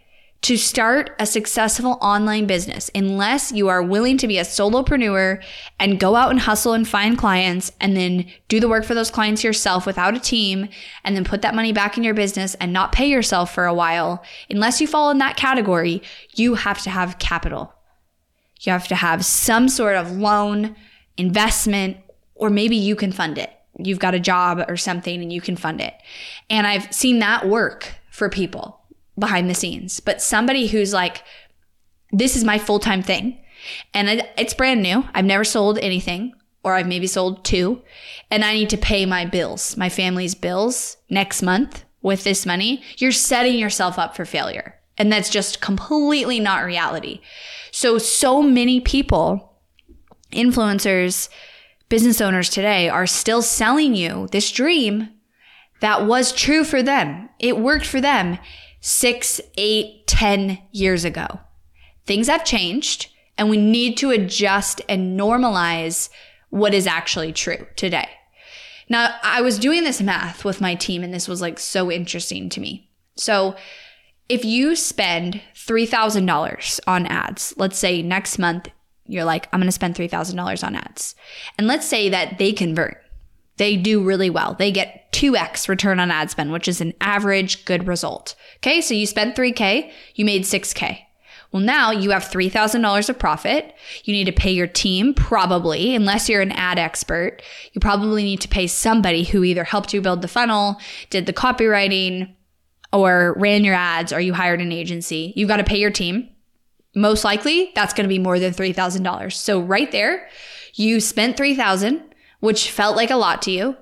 to 0.44 0.58
start 0.58 1.16
a 1.20 1.26
successful 1.26 1.98
online 2.02 2.46
business 2.46 2.92
unless 2.94 3.54
you 3.54 3.70
are 3.70 3.82
willing 3.82 4.18
to 4.18 4.28
be 4.28 4.38
a 4.38 4.44
solopreneur 4.44 5.42
and 5.80 6.02
go 6.02 6.18
out 6.18 6.32
and 6.32 6.42
hustle 6.42 6.74
and 6.74 6.86
find 6.86 7.18
clients 7.18 7.72
and 7.80 7.96
then 7.96 8.26
do 8.50 8.60
the 8.60 8.68
work 8.68 8.84
for 8.84 8.94
those 8.94 9.10
clients 9.10 9.42
yourself 9.42 9.86
without 9.86 10.18
a 10.18 10.20
team 10.20 10.68
and 11.06 11.16
then 11.16 11.24
put 11.24 11.42
that 11.42 11.56
money 11.56 11.72
back 11.72 11.98
in 11.98 12.04
your 12.04 12.14
business 12.14 12.56
and 12.56 12.74
not 12.74 12.92
pay 12.92 13.06
yourself 13.06 13.54
for 13.54 13.66
a 13.66 13.74
while. 13.74 14.22
Unless 14.50 14.82
you 14.82 14.88
fall 14.88 15.10
in 15.12 15.18
that 15.20 15.38
category, 15.38 16.02
you 16.36 16.56
have 16.56 16.82
to 16.82 16.90
have 16.90 17.20
capital. 17.20 17.74
You 18.60 18.74
have 18.74 18.90
to 18.90 18.96
have 18.96 19.24
some 19.24 19.70
sort 19.70 19.96
of 19.96 20.12
loan, 20.12 20.76
investment, 21.16 21.96
or 22.36 22.50
maybe 22.50 22.76
you 22.76 22.98
can 22.98 23.14
fund 23.14 23.38
it. 23.38 23.50
You've 23.80 24.00
got 24.00 24.14
a 24.14 24.20
job 24.20 24.66
or 24.68 24.76
something 24.76 25.22
and 25.22 25.32
you 25.32 25.40
can 25.40 25.56
fund 25.56 25.80
it. 25.80 25.94
And 26.50 26.68
I've 26.68 26.94
seen 26.94 27.20
that 27.20 27.48
work 27.48 27.96
for 28.12 28.30
people 28.30 28.83
behind 29.18 29.50
the 29.50 29.56
scenes, 29.56 30.00
but 30.00 30.22
somebody 30.22 30.68
who's 30.68 30.94
like, 30.94 31.24
this 32.12 32.36
is 32.36 32.44
my 32.44 32.58
full 32.58 32.80
time 32.80 33.02
thing. 33.02 33.40
And 33.94 34.28
it's 34.38 34.54
brand 34.54 34.82
new. 34.82 35.06
I've 35.14 35.26
never 35.26 35.44
sold 35.44 35.80
anything, 35.80 36.34
or 36.64 36.76
I've 36.76 36.88
maybe 36.88 37.08
sold 37.08 37.46
two, 37.46 37.82
and 38.30 38.44
I 38.44 38.54
need 38.54 38.70
to 38.72 38.78
pay 38.78 39.06
my 39.06 39.26
bills, 39.26 39.78
my 39.78 39.90
family's 39.90 40.36
bills 40.36 40.98
next 41.10 41.42
month 41.42 41.86
with 42.02 42.24
this 42.24 42.46
money. 42.46 42.84
You're 42.98 43.12
setting 43.12 43.58
yourself 43.58 43.98
up 43.98 44.16
for 44.16 44.26
failure. 44.26 44.76
And 44.98 45.12
that's 45.12 45.30
just 45.30 45.62
completely 45.62 46.40
not 46.40 46.66
reality. 46.66 47.22
So, 47.72 47.98
so 47.98 48.44
many 48.44 48.80
people, 48.80 49.58
influencers, 50.32 51.30
business 51.90 52.22
owners 52.22 52.50
today 52.50 52.90
are 52.90 53.08
still 53.08 53.42
selling 53.42 53.96
you 53.96 54.28
this 54.32 54.52
dream 54.52 55.10
that 55.80 56.06
was 56.06 56.32
true 56.32 56.64
for 56.64 56.84
them. 56.84 57.30
It 57.40 57.58
worked 57.58 57.86
for 57.86 58.00
them 58.00 58.38
six, 58.84 59.40
eight, 59.56 60.06
ten 60.08 60.60
years 60.74 61.06
ago. 61.06 61.40
Things 62.06 62.28
have 62.28 62.44
changed 62.44 63.10
and 63.38 63.50
we 63.50 63.56
need 63.56 63.96
to 63.96 64.12
adjust 64.12 64.82
and 64.90 65.18
normalize 65.18 66.10
what 66.50 66.74
is 66.74 66.86
actually 66.86 67.32
true 67.32 67.66
today. 67.78 68.10
Now, 68.90 69.16
I 69.24 69.42
was 69.42 69.58
doing 69.58 69.86
this 69.86 70.02
math 70.02 70.44
with 70.44 70.60
my 70.60 70.76
team 70.76 71.02
and 71.02 71.14
this 71.14 71.30
was 71.30 71.42
like 71.42 71.60
so 71.60 71.90
interesting 71.90 72.50
to 72.50 72.60
me. 72.60 72.90
So, 73.16 73.56
if 74.28 74.44
you 74.44 74.76
spend 74.76 75.42
$3,000 75.56 76.80
on 76.86 77.06
ads, 77.06 77.54
let's 77.56 77.78
say 77.78 78.02
next 78.02 78.38
month 78.38 78.68
you're 79.06 79.24
like, 79.24 79.48
I'm 79.54 79.62
going 79.62 79.68
to 79.68 79.72
spend 79.72 79.96
$3,000 79.96 80.64
on 80.64 80.76
ads. 80.76 81.16
And 81.58 81.68
let's 81.68 81.88
say 81.88 82.10
that 82.10 82.38
they 82.38 82.52
convert. 82.52 83.03
They 83.58 83.78
do 83.78 84.04
really 84.04 84.30
well. 84.30 84.56
They 84.56 84.72
get 84.72 85.12
2x 85.12 85.68
return 85.68 86.00
on 86.00 86.12
ad 86.12 86.32
spend, 86.32 86.52
which 86.52 86.68
is 86.68 86.82
an 86.82 86.94
average 87.00 87.66
good 87.66 87.88
result. 87.88 88.36
Okay, 88.58 88.82
so 88.82 88.94
you 88.94 89.06
spent 89.06 89.36
3K, 89.36 89.92
you 90.16 90.26
made 90.26 90.44
6K. 90.44 91.00
Well, 91.52 91.62
now 91.62 91.92
you 91.92 92.10
have 92.10 92.24
$3,000 92.24 93.10
of 93.10 93.20
profit. 93.20 93.76
You 94.06 94.14
need 94.14 94.26
to 94.26 94.32
pay 94.32 94.52
your 94.52 94.66
team, 94.66 95.14
probably, 95.14 95.94
unless 95.94 96.28
you're 96.28 96.42
an 96.42 96.52
ad 96.52 96.80
expert. 96.80 97.44
You 97.74 97.80
probably 97.80 98.24
need 98.24 98.42
to 98.42 98.48
pay 98.48 98.66
somebody 98.66 99.24
who 99.24 99.44
either 99.44 99.64
helped 99.64 99.94
you 99.94 100.02
build 100.02 100.24
the 100.24 100.28
funnel, 100.28 100.78
did 101.12 101.28
the 101.28 101.34
copywriting, 101.34 102.34
or 102.92 103.36
ran 103.38 103.64
your 103.64 103.76
ads, 103.76 104.12
or 104.12 104.20
you 104.20 104.34
hired 104.34 104.62
an 104.62 104.72
agency. 104.72 105.32
You've 105.36 105.50
got 105.50 105.58
to 105.58 105.64
pay 105.64 105.78
your 105.78 105.92
team. 105.92 106.28
Most 106.96 107.24
likely, 107.24 107.72
that's 107.76 107.94
going 107.94 108.06
to 108.06 108.10
be 108.10 108.20
more 108.20 108.40
than 108.40 108.54
$3,000. 108.54 109.34
So 109.34 109.62
right 109.62 109.92
there, 109.92 110.28
you 110.74 111.00
spent 111.00 111.38
3000 111.38 112.13
which 112.44 112.70
felt 112.70 112.98
like 112.98 113.10
a 113.10 113.16
lot 113.16 113.42
to 113.42 113.52
you. 113.52 113.74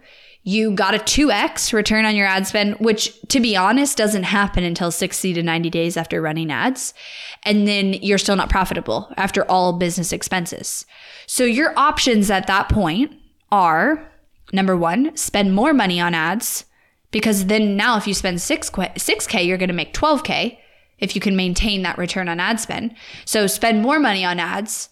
you 0.44 0.72
got 0.76 0.94
a 0.94 1.00
2x 1.00 1.74
return 1.74 2.06
on 2.06 2.16
your 2.16 2.28
ad 2.28 2.46
spend, 2.46 2.76
which 2.76 3.20
to 3.24 3.40
be 3.40 3.58
honest 3.58 3.98
doesn't 3.98 4.22
happen 4.22 4.64
until 4.64 4.92
60 4.92 5.34
to 5.34 5.42
90 5.42 5.72
days 5.72 5.98
after 5.98 6.22
running 6.22 6.52
ads. 6.52 6.94
And 7.44 7.68
then 7.68 7.94
you're 7.94 8.20
still 8.20 8.36
not 8.36 8.52
profitable 8.52 9.12
after 9.18 9.50
all 9.50 9.74
business 9.74 10.14
expenses. 10.14 10.86
So 11.26 11.44
your 11.44 11.74
options 11.76 12.30
at 12.30 12.46
that 12.46 12.70
point 12.70 13.12
are 13.52 14.12
number 14.54 14.78
one, 14.78 15.18
spend 15.18 15.56
more 15.56 15.74
money 15.74 16.00
on 16.00 16.14
ads 16.14 16.66
because 17.10 17.48
then 17.48 17.76
now 17.76 17.98
if 17.98 18.06
you 18.06 18.14
spend 18.14 18.38
6K, 18.38 18.94
6K 18.94 19.48
you're 19.48 19.58
going 19.58 19.70
to 19.70 19.74
make 19.74 19.96
12K 19.96 20.60
if 21.00 21.16
you 21.16 21.22
can 21.22 21.36
maintain 21.36 21.82
that 21.82 21.98
return 21.98 22.30
on 22.30 22.40
ad 22.40 22.60
spend. 22.60 22.96
So 23.26 23.48
spend 23.48 23.82
more 23.82 23.98
money 24.00 24.24
on 24.24 24.40
ads 24.40 24.90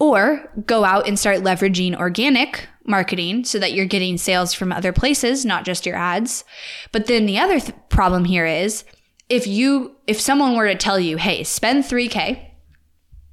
or 0.00 0.52
go 0.66 0.84
out 0.84 1.06
and 1.06 1.16
start 1.16 1.38
leveraging 1.38 1.96
organic 1.96 2.68
marketing 2.86 3.44
so 3.44 3.58
that 3.58 3.72
you're 3.72 3.86
getting 3.86 4.18
sales 4.18 4.52
from 4.52 4.72
other 4.72 4.92
places, 4.92 5.44
not 5.44 5.64
just 5.64 5.86
your 5.86 5.96
ads. 5.96 6.44
But 6.92 7.06
then 7.06 7.26
the 7.26 7.38
other 7.38 7.60
th- 7.60 7.74
problem 7.88 8.24
here 8.24 8.46
is 8.46 8.84
if 9.28 9.46
you 9.46 9.96
if 10.06 10.20
someone 10.20 10.56
were 10.56 10.68
to 10.68 10.74
tell 10.74 11.00
you, 11.00 11.16
"Hey, 11.16 11.44
spend 11.44 11.84
3k." 11.84 12.50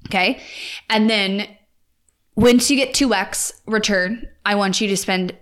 Okay? 0.08 0.42
And 0.90 1.10
then 1.10 1.48
once 2.36 2.72
you 2.72 2.78
get 2.78 2.94
2x 2.94 3.52
return, 3.66 4.28
I 4.46 4.56
want 4.56 4.82
you 4.82 4.88
to 4.88 4.98
spend 4.98 5.38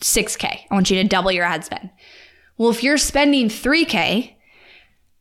6k. 0.00 0.44
I 0.70 0.74
want 0.74 0.90
you 0.90 1.02
to 1.02 1.08
double 1.08 1.32
your 1.32 1.44
ad 1.44 1.64
spend. 1.64 1.90
Well, 2.58 2.70
if 2.70 2.82
you're 2.82 2.96
spending 2.96 3.48
3k 3.48 4.36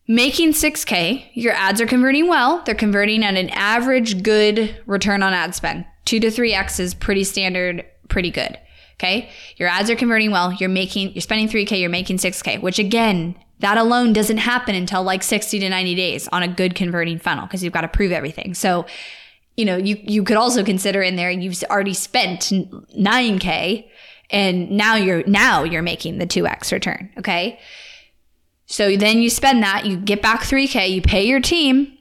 making 0.08 0.52
6K, 0.52 1.30
your 1.34 1.54
ads 1.54 1.82
are 1.82 1.88
converting 1.88 2.28
well. 2.28 2.62
They're 2.66 2.76
converting 2.76 3.24
at 3.24 3.36
an 3.36 3.50
average 3.50 4.24
good 4.24 4.82
return 4.86 5.24
on 5.24 5.34
ad 5.34 5.56
spend. 5.56 5.86
Two 6.06 6.20
to 6.20 6.30
three 6.30 6.54
X 6.54 6.80
is 6.80 6.94
pretty 6.94 7.24
standard, 7.24 7.84
pretty 8.08 8.32
good. 8.32 8.58
Okay. 8.96 9.30
Your 9.58 9.68
ads 9.68 9.90
are 9.90 9.96
converting 9.96 10.32
well. 10.32 10.54
You're 10.54 10.70
making, 10.70 11.12
you're 11.12 11.22
spending 11.22 11.50
3K, 11.50 11.80
you're 11.80 11.90
making 11.90 12.18
6K, 12.18 12.62
which 12.62 12.80
again, 12.80 13.36
that 13.60 13.78
alone 13.78 14.14
doesn't 14.14 14.38
happen 14.38 14.76
until 14.76 15.04
like 15.04 15.24
60 15.24 15.60
to 15.60 15.70
90 15.70 15.96
days 15.96 16.28
on 16.30 16.44
a 16.44 16.48
good 16.48 16.76
converting 16.76 17.20
funnel 17.20 17.46
because 17.46 17.64
you've 17.64 17.74
got 17.74 17.82
to 17.82 17.88
prove 17.88 18.12
everything. 18.12 18.54
So, 18.54 18.86
you 19.58 19.66
know, 19.66 19.78
you, 19.78 19.98
you 20.02 20.24
could 20.24 20.38
also 20.38 20.64
consider 20.64 21.02
in 21.02 21.16
there, 21.16 21.30
you've 21.30 21.62
already 21.70 21.94
spent 21.94 22.42
9K 22.42 23.86
and 24.30 24.72
now 24.72 24.96
you're, 24.96 25.26
now 25.28 25.64
you're 25.64 25.82
making 25.82 26.18
the 26.18 26.28
2X 26.28 26.72
return. 26.72 27.12
Okay. 27.18 27.60
So 28.66 28.96
then 28.98 29.20
you 29.20 29.30
spend 29.30 29.62
that, 29.64 29.86
you 29.86 29.98
get 29.98 30.22
back 30.22 30.42
3K, 30.42 30.90
you 30.90 31.02
pay 31.02 31.26
your 31.26 31.40
team, 31.40 31.98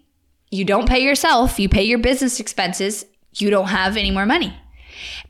you 0.51 0.65
don't 0.65 0.89
pay 0.89 1.01
yourself, 1.01 1.59
you 1.59 1.69
pay 1.69 1.83
your 1.83 1.99
business 1.99 2.41
expenses, 2.41 3.05
you 3.35 3.51
don't 3.51 3.69
have 3.69 3.97
any 3.97 4.11
more 4.11 4.27
money. 4.27 4.57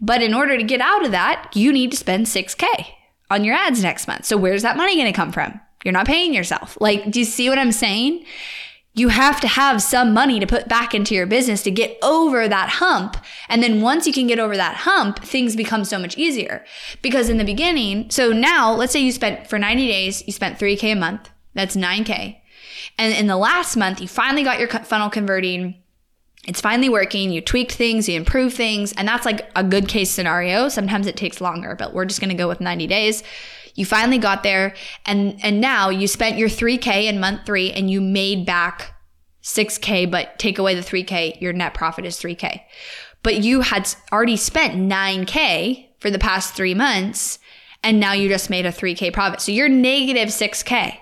But 0.04 0.22
in 0.22 0.34
order 0.34 0.58
to 0.58 0.62
get 0.62 0.82
out 0.82 1.04
of 1.04 1.12
that, 1.12 1.50
you 1.54 1.72
need 1.72 1.90
to 1.92 1.96
spend 1.96 2.26
6K 2.26 2.66
on 3.30 3.42
your 3.42 3.54
ads 3.54 3.82
next 3.82 4.06
month. 4.06 4.26
So 4.26 4.36
where's 4.36 4.60
that 4.60 4.76
money 4.76 4.96
going 4.96 5.06
to 5.06 5.12
come 5.12 5.32
from? 5.32 5.58
You're 5.82 5.92
not 5.92 6.06
paying 6.06 6.34
yourself. 6.34 6.76
Like, 6.78 7.10
do 7.10 7.18
you 7.18 7.24
see 7.24 7.48
what 7.48 7.58
I'm 7.58 7.72
saying? 7.72 8.26
You 8.92 9.08
have 9.08 9.40
to 9.40 9.48
have 9.48 9.82
some 9.82 10.12
money 10.12 10.38
to 10.40 10.46
put 10.46 10.68
back 10.68 10.94
into 10.94 11.14
your 11.14 11.26
business 11.26 11.62
to 11.62 11.70
get 11.70 11.96
over 12.02 12.46
that 12.46 12.68
hump. 12.68 13.16
And 13.48 13.62
then 13.62 13.80
once 13.80 14.06
you 14.06 14.12
can 14.12 14.26
get 14.26 14.38
over 14.38 14.58
that 14.58 14.76
hump, 14.76 15.24
things 15.24 15.56
become 15.56 15.86
so 15.86 15.98
much 15.98 16.18
easier. 16.18 16.64
Because 17.00 17.30
in 17.30 17.38
the 17.38 17.44
beginning, 17.44 18.10
so 18.10 18.30
now 18.30 18.74
let's 18.74 18.92
say 18.92 19.00
you 19.00 19.10
spent 19.10 19.48
for 19.48 19.58
90 19.58 19.88
days, 19.88 20.22
you 20.26 20.34
spent 20.34 20.58
3K 20.58 20.92
a 20.92 20.96
month. 20.96 21.30
That's 21.54 21.76
9K. 21.76 22.36
And 22.98 23.14
in 23.14 23.26
the 23.26 23.38
last 23.38 23.74
month, 23.74 24.00
you 24.02 24.08
finally 24.08 24.44
got 24.44 24.58
your 24.58 24.68
funnel 24.68 25.08
converting. 25.08 25.82
It's 26.46 26.60
finally 26.60 26.88
working. 26.88 27.30
You 27.32 27.40
tweaked 27.40 27.72
things, 27.72 28.08
you 28.08 28.16
improved 28.16 28.56
things. 28.56 28.92
And 28.92 29.08
that's 29.08 29.24
like 29.24 29.50
a 29.56 29.64
good 29.64 29.88
case 29.88 30.10
scenario. 30.10 30.68
Sometimes 30.68 31.06
it 31.06 31.16
takes 31.16 31.40
longer, 31.40 31.74
but 31.74 31.94
we're 31.94 32.04
just 32.04 32.20
going 32.20 32.30
to 32.30 32.36
go 32.36 32.48
with 32.48 32.60
90 32.60 32.86
days. 32.86 33.22
You 33.74 33.84
finally 33.84 34.18
got 34.18 34.44
there 34.44 34.74
and 35.04 35.36
and 35.42 35.60
now 35.60 35.88
you 35.88 36.06
spent 36.06 36.38
your 36.38 36.48
3k 36.48 37.04
in 37.04 37.18
month 37.18 37.44
3 37.44 37.72
and 37.72 37.90
you 37.90 38.00
made 38.00 38.46
back 38.46 38.94
6k 39.42 40.10
but 40.10 40.38
take 40.38 40.58
away 40.58 40.74
the 40.76 40.80
3k, 40.80 41.40
your 41.40 41.52
net 41.52 41.74
profit 41.74 42.04
is 42.04 42.16
3k. 42.16 42.60
But 43.24 43.42
you 43.42 43.62
had 43.62 43.92
already 44.12 44.36
spent 44.36 44.74
9k 44.74 45.88
for 45.98 46.10
the 46.10 46.20
past 46.20 46.54
3 46.54 46.74
months 46.74 47.40
and 47.82 47.98
now 47.98 48.12
you 48.12 48.28
just 48.28 48.48
made 48.48 48.64
a 48.64 48.70
3k 48.70 49.12
profit. 49.12 49.40
So 49.40 49.50
you're 49.50 49.68
negative 49.68 50.28
6k. 50.28 50.98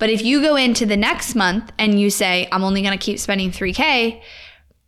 But 0.00 0.10
if 0.10 0.22
you 0.22 0.40
go 0.40 0.56
into 0.56 0.86
the 0.86 0.96
next 0.96 1.34
month 1.34 1.70
and 1.78 2.00
you 2.00 2.10
say, 2.10 2.48
I'm 2.50 2.64
only 2.64 2.82
going 2.82 2.98
to 2.98 3.04
keep 3.04 3.18
spending 3.18 3.52
3k 3.52 4.20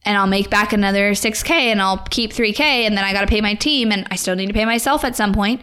and 0.04 0.16
I'll 0.16 0.26
make 0.26 0.50
back 0.50 0.72
another 0.72 1.12
6k 1.12 1.50
and 1.50 1.80
I'll 1.80 1.98
keep 2.10 2.32
3k 2.32 2.60
and 2.60 2.96
then 2.96 3.04
I 3.04 3.12
got 3.12 3.22
to 3.22 3.26
pay 3.26 3.40
my 3.40 3.54
team 3.54 3.92
and 3.92 4.06
I 4.10 4.16
still 4.16 4.34
need 4.34 4.46
to 4.46 4.52
pay 4.52 4.64
myself 4.64 5.04
at 5.04 5.16
some 5.16 5.32
point, 5.32 5.60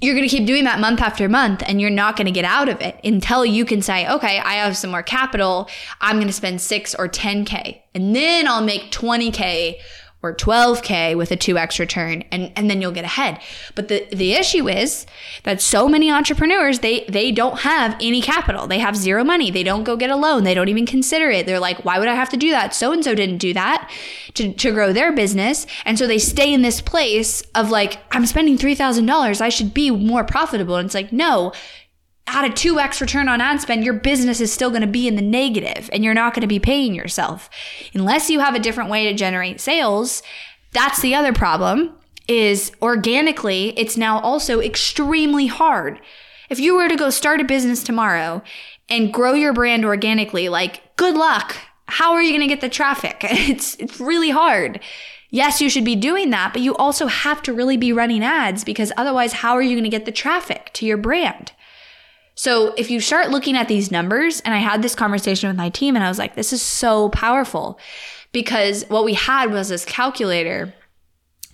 you're 0.00 0.14
going 0.14 0.28
to 0.28 0.34
keep 0.34 0.46
doing 0.46 0.64
that 0.64 0.80
month 0.80 1.00
after 1.00 1.28
month 1.28 1.62
and 1.66 1.80
you're 1.80 1.90
not 1.90 2.16
going 2.16 2.26
to 2.26 2.32
get 2.32 2.44
out 2.44 2.68
of 2.68 2.80
it 2.80 2.98
until 3.04 3.44
you 3.44 3.64
can 3.64 3.82
say, 3.82 4.08
okay, 4.08 4.38
I 4.38 4.54
have 4.54 4.76
some 4.76 4.90
more 4.90 5.02
capital. 5.02 5.68
I'm 6.00 6.16
going 6.16 6.26
to 6.26 6.32
spend 6.32 6.60
six 6.60 6.94
or 6.94 7.08
10K 7.08 7.80
and 7.94 8.14
then 8.14 8.48
I'll 8.48 8.62
make 8.62 8.90
20K 8.90 9.76
or 10.24 10.34
12K 10.34 11.16
with 11.16 11.30
a 11.30 11.36
2x 11.36 11.78
return 11.78 12.24
and, 12.32 12.50
and 12.56 12.70
then 12.70 12.80
you'll 12.80 12.92
get 12.92 13.04
ahead. 13.04 13.38
But 13.74 13.88
the, 13.88 14.06
the 14.10 14.32
issue 14.32 14.68
is 14.68 15.06
that 15.42 15.60
so 15.60 15.88
many 15.88 16.10
entrepreneurs, 16.10 16.78
they, 16.78 17.04
they 17.08 17.30
don't 17.30 17.60
have 17.60 17.94
any 18.00 18.22
capital. 18.22 18.66
They 18.66 18.78
have 18.78 18.96
zero 18.96 19.22
money. 19.22 19.50
They 19.50 19.62
don't 19.62 19.84
go 19.84 19.96
get 19.96 20.10
a 20.10 20.16
loan. 20.16 20.44
They 20.44 20.54
don't 20.54 20.68
even 20.68 20.86
consider 20.86 21.30
it. 21.30 21.46
They're 21.46 21.60
like, 21.60 21.84
why 21.84 21.98
would 21.98 22.08
I 22.08 22.14
have 22.14 22.30
to 22.30 22.36
do 22.36 22.50
that? 22.50 22.74
So-and-so 22.74 23.14
didn't 23.14 23.38
do 23.38 23.52
that 23.52 23.90
to, 24.34 24.52
to 24.52 24.72
grow 24.72 24.92
their 24.92 25.12
business. 25.12 25.66
And 25.84 25.98
so 25.98 26.06
they 26.06 26.18
stay 26.18 26.52
in 26.52 26.62
this 26.62 26.80
place 26.80 27.42
of 27.54 27.70
like, 27.70 27.98
I'm 28.10 28.26
spending 28.26 28.56
$3,000. 28.56 29.40
I 29.40 29.48
should 29.50 29.74
be 29.74 29.90
more 29.90 30.24
profitable. 30.24 30.76
And 30.76 30.86
it's 30.86 30.94
like, 30.94 31.12
no, 31.12 31.52
at 32.26 32.44
a 32.44 32.52
2x 32.52 33.00
return 33.00 33.28
on 33.28 33.40
ad 33.40 33.60
spend, 33.60 33.84
your 33.84 33.94
business 33.94 34.40
is 34.40 34.52
still 34.52 34.70
going 34.70 34.80
to 34.80 34.86
be 34.86 35.06
in 35.06 35.16
the 35.16 35.22
negative 35.22 35.90
and 35.92 36.02
you're 36.02 36.14
not 36.14 36.34
going 36.34 36.40
to 36.40 36.46
be 36.46 36.58
paying 36.58 36.94
yourself. 36.94 37.50
Unless 37.92 38.30
you 38.30 38.40
have 38.40 38.54
a 38.54 38.60
different 38.60 38.90
way 38.90 39.04
to 39.04 39.14
generate 39.14 39.60
sales, 39.60 40.22
that's 40.72 41.00
the 41.00 41.14
other 41.14 41.32
problem 41.32 41.94
is 42.26 42.72
organically, 42.80 43.78
it's 43.78 43.96
now 43.96 44.18
also 44.20 44.60
extremely 44.60 45.46
hard. 45.46 46.00
If 46.48 46.58
you 46.58 46.74
were 46.74 46.88
to 46.88 46.96
go 46.96 47.10
start 47.10 47.40
a 47.40 47.44
business 47.44 47.82
tomorrow 47.82 48.42
and 48.88 49.12
grow 49.12 49.34
your 49.34 49.52
brand 49.52 49.84
organically, 49.84 50.48
like 50.48 50.96
good 50.96 51.14
luck. 51.14 51.56
How 51.86 52.12
are 52.12 52.22
you 52.22 52.30
going 52.30 52.40
to 52.40 52.46
get 52.46 52.60
the 52.60 52.68
traffic? 52.68 53.18
It's 53.24 53.76
it's 53.76 54.00
really 54.00 54.30
hard. 54.30 54.80
Yes, 55.30 55.60
you 55.60 55.68
should 55.68 55.84
be 55.84 55.96
doing 55.96 56.30
that, 56.30 56.52
but 56.52 56.62
you 56.62 56.76
also 56.76 57.08
have 57.08 57.42
to 57.42 57.52
really 57.52 57.76
be 57.76 57.92
running 57.92 58.22
ads 58.22 58.62
because 58.62 58.92
otherwise 58.96 59.32
how 59.32 59.54
are 59.54 59.62
you 59.62 59.74
going 59.74 59.84
to 59.84 59.90
get 59.90 60.04
the 60.04 60.12
traffic 60.12 60.70
to 60.74 60.86
your 60.86 60.96
brand? 60.96 61.52
So 62.34 62.74
if 62.76 62.90
you 62.90 63.00
start 63.00 63.30
looking 63.30 63.56
at 63.56 63.68
these 63.68 63.90
numbers, 63.90 64.40
and 64.40 64.54
I 64.54 64.58
had 64.58 64.82
this 64.82 64.94
conversation 64.94 65.48
with 65.48 65.56
my 65.56 65.70
team, 65.70 65.94
and 65.94 66.04
I 66.04 66.08
was 66.08 66.18
like, 66.18 66.34
this 66.34 66.52
is 66.52 66.62
so 66.62 67.08
powerful. 67.10 67.78
Because 68.32 68.84
what 68.88 69.04
we 69.04 69.14
had 69.14 69.52
was 69.52 69.68
this 69.68 69.84
calculator 69.84 70.74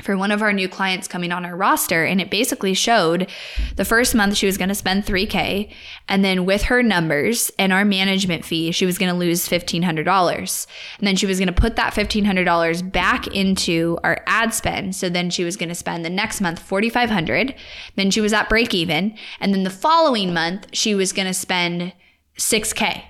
for 0.02 0.16
one 0.16 0.30
of 0.30 0.42
our 0.42 0.52
new 0.52 0.68
clients 0.68 1.08
coming 1.08 1.32
on 1.32 1.44
our 1.44 1.56
roster 1.56 2.04
and 2.04 2.20
it 2.20 2.30
basically 2.30 2.74
showed 2.74 3.28
the 3.76 3.84
first 3.84 4.14
month 4.14 4.36
she 4.36 4.46
was 4.46 4.56
going 4.56 4.68
to 4.68 4.74
spend 4.74 5.04
3k 5.04 5.70
and 6.08 6.24
then 6.24 6.44
with 6.44 6.62
her 6.64 6.82
numbers 6.82 7.50
and 7.58 7.72
our 7.72 7.84
management 7.84 8.44
fee 8.44 8.72
she 8.72 8.86
was 8.86 8.98
going 8.98 9.12
to 9.12 9.18
lose 9.18 9.48
$1500 9.48 10.66
and 10.98 11.06
then 11.06 11.16
she 11.16 11.26
was 11.26 11.38
going 11.38 11.52
to 11.52 11.52
put 11.52 11.76
that 11.76 11.94
$1500 11.94 12.92
back 12.92 13.26
into 13.28 13.98
our 14.04 14.22
ad 14.26 14.54
spend. 14.54 14.94
So 14.96 15.08
then 15.08 15.30
she 15.30 15.44
was 15.44 15.56
going 15.56 15.68
to 15.68 15.74
spend 15.74 16.04
the 16.04 16.10
next 16.10 16.40
month 16.40 16.58
4500 16.58 17.54
then 17.96 18.10
she 18.10 18.20
was 18.20 18.32
at 18.32 18.48
break 18.48 18.74
even 18.74 19.16
and 19.40 19.52
then 19.52 19.64
the 19.64 19.70
following 19.70 20.32
month 20.32 20.66
she 20.72 20.94
was 20.94 21.12
going 21.12 21.26
to 21.26 21.34
spend 21.34 21.92
6k 22.36 23.02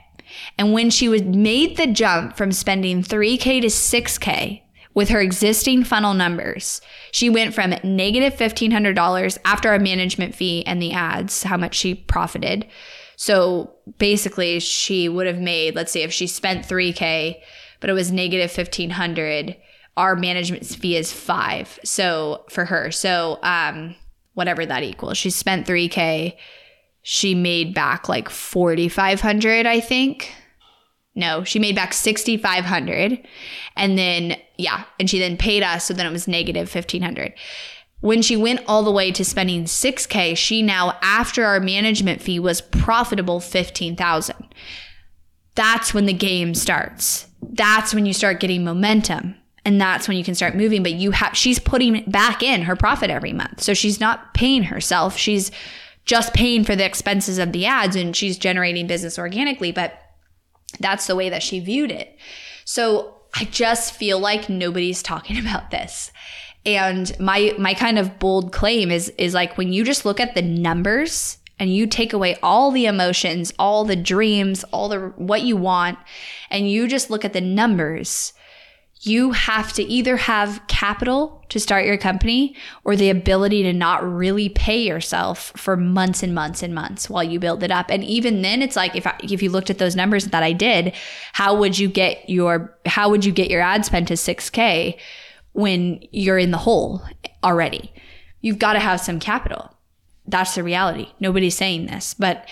and 0.58 0.72
when 0.72 0.90
she 0.90 1.08
was 1.08 1.22
made 1.22 1.76
the 1.76 1.86
jump 1.86 2.36
from 2.36 2.52
spending 2.52 3.02
3k 3.02 3.60
to 3.60 3.66
6k 3.68 4.62
with 4.94 5.08
her 5.08 5.20
existing 5.20 5.84
funnel 5.84 6.14
numbers. 6.14 6.80
She 7.12 7.30
went 7.30 7.54
from 7.54 7.74
negative 7.84 8.34
$1,500 8.34 9.38
after 9.44 9.72
a 9.72 9.78
management 9.78 10.34
fee 10.34 10.64
and 10.66 10.82
the 10.82 10.92
ads, 10.92 11.44
how 11.44 11.56
much 11.56 11.74
she 11.74 11.94
profited. 11.94 12.66
So 13.16 13.72
basically, 13.98 14.60
she 14.60 15.08
would 15.08 15.26
have 15.26 15.38
made, 15.38 15.74
let's 15.74 15.92
say, 15.92 16.02
if 16.02 16.12
she 16.12 16.26
spent 16.26 16.66
3K, 16.66 17.36
but 17.80 17.90
it 17.90 17.94
was 17.94 18.10
negative 18.10 18.50
1500 18.56 19.56
our 19.96 20.16
management 20.16 20.64
fee 20.64 20.96
is 20.96 21.12
five. 21.12 21.78
So 21.84 22.44
for 22.48 22.64
her, 22.64 22.90
so 22.90 23.38
um, 23.42 23.94
whatever 24.34 24.64
that 24.64 24.82
equals, 24.82 25.18
she 25.18 25.30
spent 25.30 25.66
3K. 25.66 26.36
She 27.02 27.34
made 27.34 27.74
back 27.74 28.08
like 28.08 28.28
4,500, 28.28 29.66
I 29.66 29.80
think. 29.80 30.32
No, 31.20 31.44
she 31.44 31.58
made 31.58 31.76
back 31.76 31.92
6,500. 31.92 33.24
And 33.76 33.96
then, 33.96 34.36
yeah, 34.58 34.84
and 34.98 35.08
she 35.08 35.18
then 35.18 35.36
paid 35.36 35.62
us. 35.62 35.84
So 35.84 35.94
then 35.94 36.06
it 36.06 36.12
was 36.12 36.26
negative 36.26 36.74
1,500. 36.74 37.32
When 38.00 38.22
she 38.22 38.36
went 38.36 38.62
all 38.66 38.82
the 38.82 38.90
way 38.90 39.12
to 39.12 39.24
spending 39.24 39.64
6K, 39.64 40.36
she 40.36 40.62
now, 40.62 40.98
after 41.02 41.44
our 41.44 41.60
management 41.60 42.22
fee, 42.22 42.40
was 42.40 42.60
profitable 42.62 43.38
15,000. 43.40 44.36
That's 45.54 45.92
when 45.92 46.06
the 46.06 46.12
game 46.14 46.54
starts. 46.54 47.26
That's 47.42 47.94
when 47.94 48.06
you 48.06 48.14
start 48.14 48.40
getting 48.40 48.64
momentum. 48.64 49.36
and 49.64 49.78
that's 49.78 50.08
when 50.08 50.16
you 50.16 50.24
can 50.24 50.34
start 50.34 50.56
moving 50.56 50.82
but 50.82 50.92
you 50.92 51.10
have 51.10 51.36
she's 51.36 51.58
putting 51.58 52.02
back 52.10 52.42
in 52.42 52.62
her 52.62 52.74
profit 52.74 53.10
every 53.10 53.32
month 53.34 53.60
so 53.60 53.74
she's 53.74 54.00
not 54.00 54.32
paying 54.32 54.62
herself 54.62 55.18
she's 55.18 55.50
just 56.06 56.32
paying 56.32 56.64
for 56.64 56.74
the 56.74 56.84
expenses 56.84 57.36
of 57.38 57.52
the 57.52 57.66
ads 57.66 57.94
and 57.94 58.16
she's 58.16 58.38
generating 58.38 58.86
business 58.86 59.18
organically 59.18 59.70
but 59.70 59.92
that's 60.78 61.06
the 61.06 61.16
way 61.16 61.28
that 61.28 61.42
she 61.42 61.60
viewed 61.60 61.90
it. 61.90 62.16
So 62.64 63.16
i 63.34 63.44
just 63.44 63.94
feel 63.94 64.18
like 64.18 64.48
nobody's 64.48 65.02
talking 65.02 65.38
about 65.46 65.70
this. 65.70 66.12
And 66.66 67.18
my 67.18 67.54
my 67.58 67.74
kind 67.74 67.98
of 67.98 68.18
bold 68.18 68.52
claim 68.52 68.90
is 68.90 69.08
is 69.16 69.34
like 69.34 69.56
when 69.56 69.72
you 69.72 69.84
just 69.84 70.04
look 70.04 70.20
at 70.20 70.34
the 70.34 70.42
numbers 70.42 71.38
and 71.58 71.74
you 71.74 71.86
take 71.86 72.12
away 72.12 72.36
all 72.42 72.70
the 72.70 72.86
emotions, 72.86 73.52
all 73.58 73.84
the 73.84 73.96
dreams, 73.96 74.64
all 74.64 74.88
the 74.88 74.98
what 75.16 75.42
you 75.42 75.56
want 75.56 75.98
and 76.50 76.70
you 76.70 76.86
just 76.86 77.10
look 77.10 77.24
at 77.24 77.32
the 77.32 77.40
numbers, 77.40 78.32
you 79.02 79.32
have 79.32 79.72
to 79.72 79.82
either 79.82 80.16
have 80.16 80.62
capital 80.66 81.42
to 81.48 81.58
start 81.58 81.86
your 81.86 81.96
company 81.96 82.54
or 82.84 82.94
the 82.94 83.08
ability 83.08 83.62
to 83.62 83.72
not 83.72 84.04
really 84.04 84.50
pay 84.50 84.82
yourself 84.86 85.52
for 85.56 85.76
months 85.76 86.22
and 86.22 86.34
months 86.34 86.62
and 86.62 86.74
months 86.74 87.08
while 87.08 87.24
you 87.24 87.40
build 87.40 87.62
it 87.62 87.70
up. 87.70 87.90
And 87.90 88.04
even 88.04 88.42
then 88.42 88.60
it's 88.60 88.76
like 88.76 88.94
if 88.94 89.06
I, 89.06 89.18
if 89.22 89.42
you 89.42 89.50
looked 89.50 89.70
at 89.70 89.78
those 89.78 89.96
numbers 89.96 90.26
that 90.26 90.42
I 90.42 90.52
did, 90.52 90.94
how 91.32 91.56
would 91.56 91.78
you 91.78 91.88
get 91.88 92.28
your 92.28 92.76
how 92.84 93.08
would 93.08 93.24
you 93.24 93.32
get 93.32 93.50
your 93.50 93.62
ad 93.62 93.84
spend 93.86 94.08
to 94.08 94.14
6k? 94.14 94.98
when 95.52 96.02
you're 96.10 96.38
in 96.38 96.50
the 96.50 96.58
hole 96.58 97.02
already. 97.42 97.92
You've 98.40 98.58
got 98.58 98.74
to 98.74 98.78
have 98.78 99.00
some 99.00 99.20
capital. 99.20 99.76
That's 100.26 100.54
the 100.54 100.62
reality. 100.62 101.08
Nobody's 101.18 101.56
saying 101.56 101.86
this, 101.86 102.14
but 102.14 102.48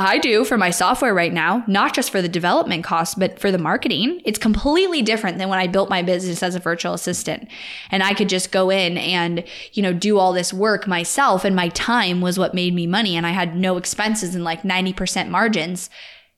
I 0.00 0.18
do 0.18 0.44
for 0.44 0.56
my 0.56 0.70
software 0.70 1.14
right 1.14 1.32
now, 1.32 1.64
not 1.66 1.94
just 1.94 2.10
for 2.10 2.22
the 2.22 2.28
development 2.28 2.84
costs, 2.84 3.14
but 3.14 3.38
for 3.38 3.50
the 3.50 3.58
marketing. 3.58 4.20
It's 4.24 4.38
completely 4.38 5.02
different 5.02 5.38
than 5.38 5.48
when 5.48 5.58
I 5.58 5.66
built 5.66 5.90
my 5.90 6.02
business 6.02 6.42
as 6.42 6.54
a 6.54 6.60
virtual 6.60 6.94
assistant. 6.94 7.48
And 7.90 8.02
I 8.02 8.14
could 8.14 8.28
just 8.28 8.52
go 8.52 8.70
in 8.70 8.98
and, 8.98 9.44
you 9.72 9.82
know, 9.82 9.92
do 9.92 10.18
all 10.18 10.32
this 10.32 10.52
work 10.52 10.86
myself 10.86 11.44
and 11.44 11.54
my 11.54 11.68
time 11.70 12.20
was 12.20 12.38
what 12.38 12.54
made 12.54 12.74
me 12.74 12.86
money 12.86 13.16
and 13.16 13.26
I 13.26 13.30
had 13.30 13.56
no 13.56 13.76
expenses 13.76 14.34
and 14.34 14.44
like 14.44 14.62
90% 14.62 15.28
margins. 15.28 15.90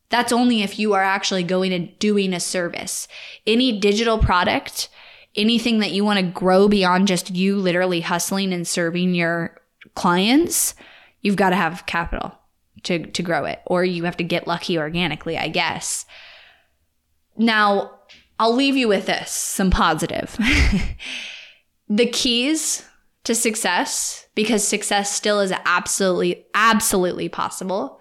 That's 0.09 0.33
only 0.33 0.63
if 0.63 0.79
you 0.79 0.95
are 0.95 1.03
actually 1.03 1.43
going 1.43 1.73
and 1.73 1.99
doing 1.99 2.35
a 2.35 2.41
service. 2.41 3.09
Any 3.47 3.79
digital 3.79 4.19
product 4.19 4.89
anything 5.35 5.79
that 5.79 5.93
you 5.93 6.05
want 6.05 6.19
to 6.19 6.27
grow 6.27 6.69
beyond 6.69 7.09
just 7.09 7.31
you 7.31 7.57
literally 7.57 8.03
hustling 8.03 8.53
and 8.53 8.69
serving 8.69 9.15
your 9.15 9.59
clients, 9.95 10.75
you've 11.23 11.37
got 11.37 11.49
to 11.49 11.57
have 11.57 11.87
capital 11.87 12.37
to, 12.85 13.07
to 13.07 13.23
grow 13.23 13.45
it, 13.45 13.61
or 13.67 13.85
you 13.85 14.05
have 14.05 14.17
to 14.19 14.25
get 14.25 14.47
lucky 14.47 14.79
organically, 14.79 15.39
I 15.39 15.49
guess. 15.49 16.07
Now, 17.37 17.93
I'll 18.39 18.55
leave 18.55 18.77
you 18.77 18.89
with 18.89 19.07
this 19.07 19.31
some 19.31 19.71
positive. 19.71 20.37
the 21.89 22.07
keys 22.07 22.85
to 23.25 23.35
success, 23.35 24.27
because 24.35 24.67
success 24.67 25.15
still 25.15 25.41
is 25.41 25.53
absolutely, 25.65 26.47
absolutely 26.55 27.29
possible, 27.29 28.01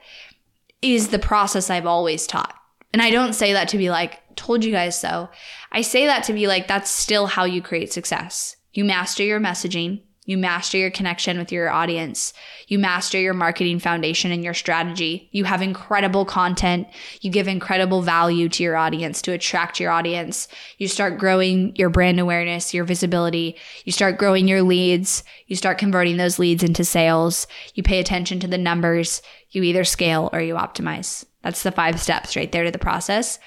is 0.82 1.10
the 1.10 1.20
process 1.20 1.70
I've 1.70 1.86
always 1.86 2.26
taught. 2.26 2.56
And 2.94 3.02
I 3.02 3.12
don't 3.12 3.34
say 3.34 3.54
that 3.54 3.70
to 3.70 3.78
be 3.78 3.90
like, 3.90 4.20
told 4.36 4.66
you 4.66 4.72
guys 4.72 5.00
so. 5.00 5.30
I 5.72 5.82
say 5.82 6.08
that 6.08 6.24
to 6.26 6.34
be 6.34 6.48
like, 6.48 6.68
that's 6.68 6.90
still 6.90 7.28
how 7.28 7.46
you 7.46 7.62
create 7.62 7.94
success. 7.94 8.56
You 8.74 8.84
master 8.84 9.24
your 9.24 9.40
messaging. 9.40 10.02
You 10.26 10.38
master 10.38 10.78
your 10.78 10.92
connection 10.92 11.40
with 11.40 11.52
your 11.52 11.72
audience. 11.72 12.34
You 12.68 12.78
master 12.78 13.20
your 13.20 13.34
marketing 13.34 13.80
foundation 13.80 14.32
and 14.32 14.44
your 14.44 14.54
strategy. 14.54 15.28
You 15.32 15.46
have 15.46 15.64
incredible 15.64 16.26
content. 16.26 16.88
You 17.22 17.32
give 17.32 17.48
incredible 17.48 18.04
value 18.04 18.48
to 18.50 18.62
your 18.62 18.78
audience 18.78 19.24
to 19.24 19.32
attract 19.32 19.80
your 19.80 19.90
audience. 19.90 20.48
You 20.78 20.88
start 20.88 21.18
growing 21.18 21.76
your 21.76 21.90
brand 21.90 22.20
awareness, 22.20 22.72
your 22.72 22.84
visibility. 22.84 23.56
You 23.84 23.92
start 23.92 24.20
growing 24.20 24.48
your 24.48 24.62
leads. 24.62 25.24
You 25.48 25.56
start 25.56 25.80
converting 25.80 26.18
those 26.18 26.38
leads 26.38 26.62
into 26.62 26.86
sales. 26.86 27.48
You 27.74 27.82
pay 27.82 28.00
attention 28.00 28.40
to 28.42 28.48
the 28.48 28.60
numbers. 28.60 29.24
You 29.50 29.64
either 29.64 29.84
scale 29.84 30.30
or 30.34 30.40
you 30.40 30.54
optimize. 30.54 31.26
That's 31.42 31.64
the 31.64 31.72
five 31.72 32.00
steps 32.00 32.36
right 32.36 32.52
there 32.52 32.64
to 32.64 32.72
the 32.72 32.78
process. 32.78 33.40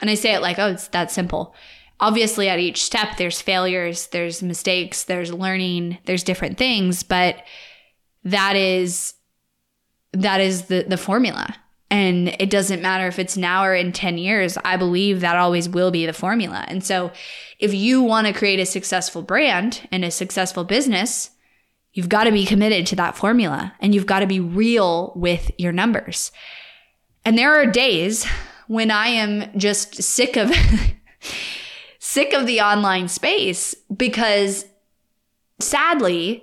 And 0.00 0.08
I 0.08 0.14
say 0.14 0.34
it 0.34 0.40
like, 0.42 0.58
oh, 0.58 0.70
it's 0.72 0.88
that 0.88 1.10
simple. 1.10 1.54
Obviously, 1.98 2.48
at 2.48 2.58
each 2.58 2.82
step, 2.82 3.16
there's 3.16 3.40
failures, 3.40 4.08
there's 4.08 4.42
mistakes, 4.42 5.04
there's 5.04 5.32
learning, 5.32 5.98
there's 6.04 6.22
different 6.22 6.58
things, 6.58 7.02
but 7.02 7.42
that 8.24 8.56
is 8.56 9.14
that 10.12 10.40
is 10.40 10.66
the 10.66 10.84
the 10.86 10.98
formula. 10.98 11.54
And 11.90 12.34
it 12.40 12.50
doesn't 12.50 12.82
matter 12.82 13.06
if 13.06 13.18
it's 13.18 13.36
now 13.36 13.64
or 13.64 13.72
in 13.72 13.92
10 13.92 14.18
years, 14.18 14.58
I 14.64 14.76
believe 14.76 15.20
that 15.20 15.36
always 15.36 15.68
will 15.68 15.92
be 15.92 16.04
the 16.04 16.12
formula. 16.12 16.64
And 16.66 16.82
so, 16.82 17.12
if 17.60 17.72
you 17.72 18.02
want 18.02 18.26
to 18.26 18.32
create 18.32 18.58
a 18.58 18.66
successful 18.66 19.22
brand 19.22 19.86
and 19.92 20.04
a 20.04 20.10
successful 20.10 20.64
business, 20.64 21.30
you've 21.92 22.08
got 22.08 22.24
to 22.24 22.32
be 22.32 22.44
committed 22.44 22.86
to 22.86 22.96
that 22.96 23.16
formula 23.16 23.72
and 23.80 23.94
you've 23.94 24.06
got 24.06 24.20
to 24.20 24.26
be 24.26 24.40
real 24.40 25.12
with 25.14 25.50
your 25.58 25.72
numbers. 25.72 26.32
And 27.24 27.38
there 27.38 27.54
are 27.54 27.66
days 27.66 28.26
when 28.66 28.90
I 28.90 29.08
am 29.08 29.58
just 29.58 30.02
sick 30.02 30.36
of 30.36 30.52
sick 32.16 32.32
of 32.32 32.46
the 32.46 32.62
online 32.62 33.08
space 33.08 33.74
because 33.94 34.64
sadly 35.60 36.42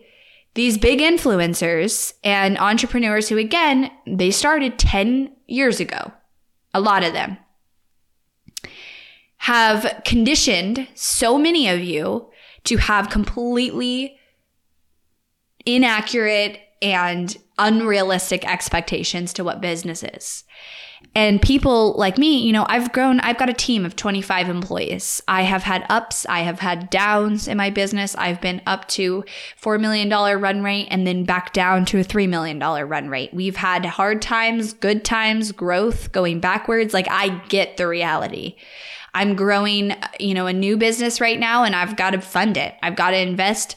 these 0.53 0.77
big 0.77 0.99
influencers 0.99 2.13
and 2.23 2.59
entrepreneurs 2.59 3.27
who 3.27 3.39
again 3.39 3.89
they 4.05 4.29
started 4.29 4.77
10 4.77 5.31
years 5.47 5.79
ago 5.79 6.11
a 6.75 6.79
lot 6.79 7.03
of 7.03 7.13
them 7.13 7.35
have 9.37 10.03
conditioned 10.05 10.87
so 10.93 11.39
many 11.39 11.67
of 11.67 11.79
you 11.79 12.29
to 12.65 12.77
have 12.77 13.09
completely 13.09 14.15
inaccurate 15.65 16.59
and 16.83 17.35
unrealistic 17.57 18.47
expectations 18.47 19.33
to 19.33 19.43
what 19.43 19.59
business 19.59 20.03
is. 20.03 20.43
And 21.15 21.39
people 21.39 21.93
like 21.93 22.17
me, 22.17 22.39
you 22.39 22.51
know, 22.51 22.65
I've 22.67 22.91
grown, 22.91 23.19
I've 23.19 23.37
got 23.37 23.49
a 23.49 23.53
team 23.53 23.85
of 23.85 23.95
25 23.95 24.49
employees. 24.49 25.21
I 25.27 25.43
have 25.43 25.61
had 25.61 25.85
ups, 25.87 26.25
I 26.27 26.39
have 26.39 26.59
had 26.59 26.89
downs 26.89 27.47
in 27.47 27.55
my 27.55 27.69
business. 27.69 28.15
I've 28.15 28.41
been 28.41 28.61
up 28.65 28.87
to 28.89 29.23
$4 29.61 29.79
million 29.79 30.09
run 30.09 30.63
rate 30.63 30.87
and 30.89 31.05
then 31.05 31.23
back 31.23 31.53
down 31.53 31.85
to 31.85 31.99
a 31.99 32.03
$3 32.03 32.27
million 32.27 32.57
run 32.59 33.09
rate. 33.09 33.31
We've 33.31 33.57
had 33.57 33.85
hard 33.85 34.23
times, 34.23 34.73
good 34.73 35.05
times, 35.05 35.51
growth, 35.51 36.11
going 36.11 36.39
backwards. 36.39 36.95
Like 36.95 37.07
I 37.11 37.29
get 37.47 37.77
the 37.77 37.87
reality. 37.87 38.55
I'm 39.13 39.35
growing, 39.35 39.95
you 40.19 40.33
know, 40.33 40.47
a 40.47 40.53
new 40.53 40.77
business 40.77 41.21
right 41.21 41.39
now 41.39 41.63
and 41.63 41.75
I've 41.75 41.95
got 41.95 42.11
to 42.11 42.21
fund 42.21 42.57
it. 42.57 42.73
I've 42.81 42.95
got 42.95 43.11
to 43.11 43.17
invest 43.17 43.75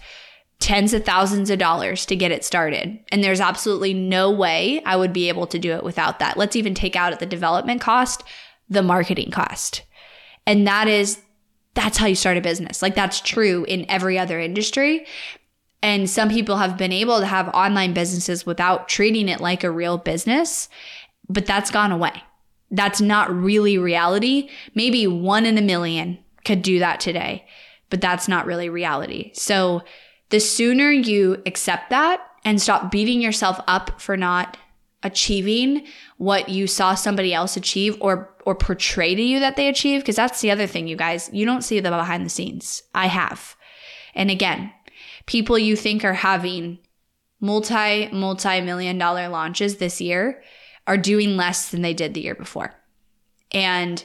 tens 0.58 0.94
of 0.94 1.04
thousands 1.04 1.50
of 1.50 1.58
dollars 1.58 2.06
to 2.06 2.16
get 2.16 2.32
it 2.32 2.44
started. 2.44 2.98
And 3.12 3.22
there's 3.22 3.40
absolutely 3.40 3.94
no 3.94 4.30
way 4.30 4.82
I 4.84 4.96
would 4.96 5.12
be 5.12 5.28
able 5.28 5.46
to 5.48 5.58
do 5.58 5.72
it 5.72 5.84
without 5.84 6.18
that. 6.18 6.36
Let's 6.36 6.56
even 6.56 6.74
take 6.74 6.96
out 6.96 7.12
at 7.12 7.20
the 7.20 7.26
development 7.26 7.80
cost, 7.80 8.24
the 8.68 8.82
marketing 8.82 9.30
cost. 9.30 9.82
And 10.46 10.66
that 10.66 10.88
is, 10.88 11.20
that's 11.74 11.98
how 11.98 12.06
you 12.06 12.14
start 12.14 12.38
a 12.38 12.40
business. 12.40 12.80
Like 12.80 12.94
that's 12.94 13.20
true 13.20 13.64
in 13.68 13.84
every 13.90 14.18
other 14.18 14.40
industry. 14.40 15.06
And 15.82 16.08
some 16.08 16.30
people 16.30 16.56
have 16.56 16.78
been 16.78 16.92
able 16.92 17.20
to 17.20 17.26
have 17.26 17.48
online 17.48 17.92
businesses 17.92 18.46
without 18.46 18.88
treating 18.88 19.28
it 19.28 19.40
like 19.40 19.62
a 19.62 19.70
real 19.70 19.98
business, 19.98 20.68
but 21.28 21.46
that's 21.46 21.70
gone 21.70 21.92
away. 21.92 22.22
That's 22.70 23.00
not 23.00 23.32
really 23.32 23.78
reality. 23.78 24.48
Maybe 24.74 25.06
one 25.06 25.44
in 25.46 25.58
a 25.58 25.62
million 25.62 26.18
could 26.44 26.62
do 26.62 26.78
that 26.78 26.98
today, 26.98 27.46
but 27.90 28.00
that's 28.00 28.26
not 28.26 28.46
really 28.46 28.68
reality. 28.68 29.30
So, 29.34 29.82
the 30.30 30.40
sooner 30.40 30.90
you 30.90 31.42
accept 31.46 31.90
that 31.90 32.20
and 32.44 32.60
stop 32.60 32.90
beating 32.90 33.20
yourself 33.20 33.60
up 33.66 34.00
for 34.00 34.16
not 34.16 34.56
achieving 35.02 35.86
what 36.16 36.48
you 36.48 36.66
saw 36.66 36.94
somebody 36.94 37.32
else 37.32 37.56
achieve 37.56 37.96
or 38.00 38.34
or 38.44 38.54
portray 38.54 39.14
to 39.14 39.22
you 39.22 39.40
that 39.40 39.56
they 39.56 39.68
achieve 39.68 40.00
because 40.00 40.16
that's 40.16 40.40
the 40.40 40.50
other 40.50 40.66
thing 40.66 40.86
you 40.86 40.96
guys. 40.96 41.28
You 41.32 41.44
don't 41.44 41.62
see 41.62 41.80
the 41.80 41.90
behind 41.90 42.24
the 42.24 42.30
scenes. 42.30 42.82
I 42.94 43.06
have. 43.06 43.56
And 44.14 44.30
again 44.30 44.72
people 45.26 45.58
you 45.58 45.76
think 45.76 46.04
are 46.04 46.14
having 46.14 46.78
multi 47.40 48.08
multi 48.08 48.60
million 48.60 48.96
dollar 48.96 49.28
launches 49.28 49.76
this 49.76 50.00
year 50.00 50.42
are 50.86 50.96
doing 50.96 51.36
less 51.36 51.70
than 51.70 51.82
they 51.82 51.92
did 51.92 52.14
the 52.14 52.20
year 52.20 52.34
before. 52.34 52.74
And 53.52 54.02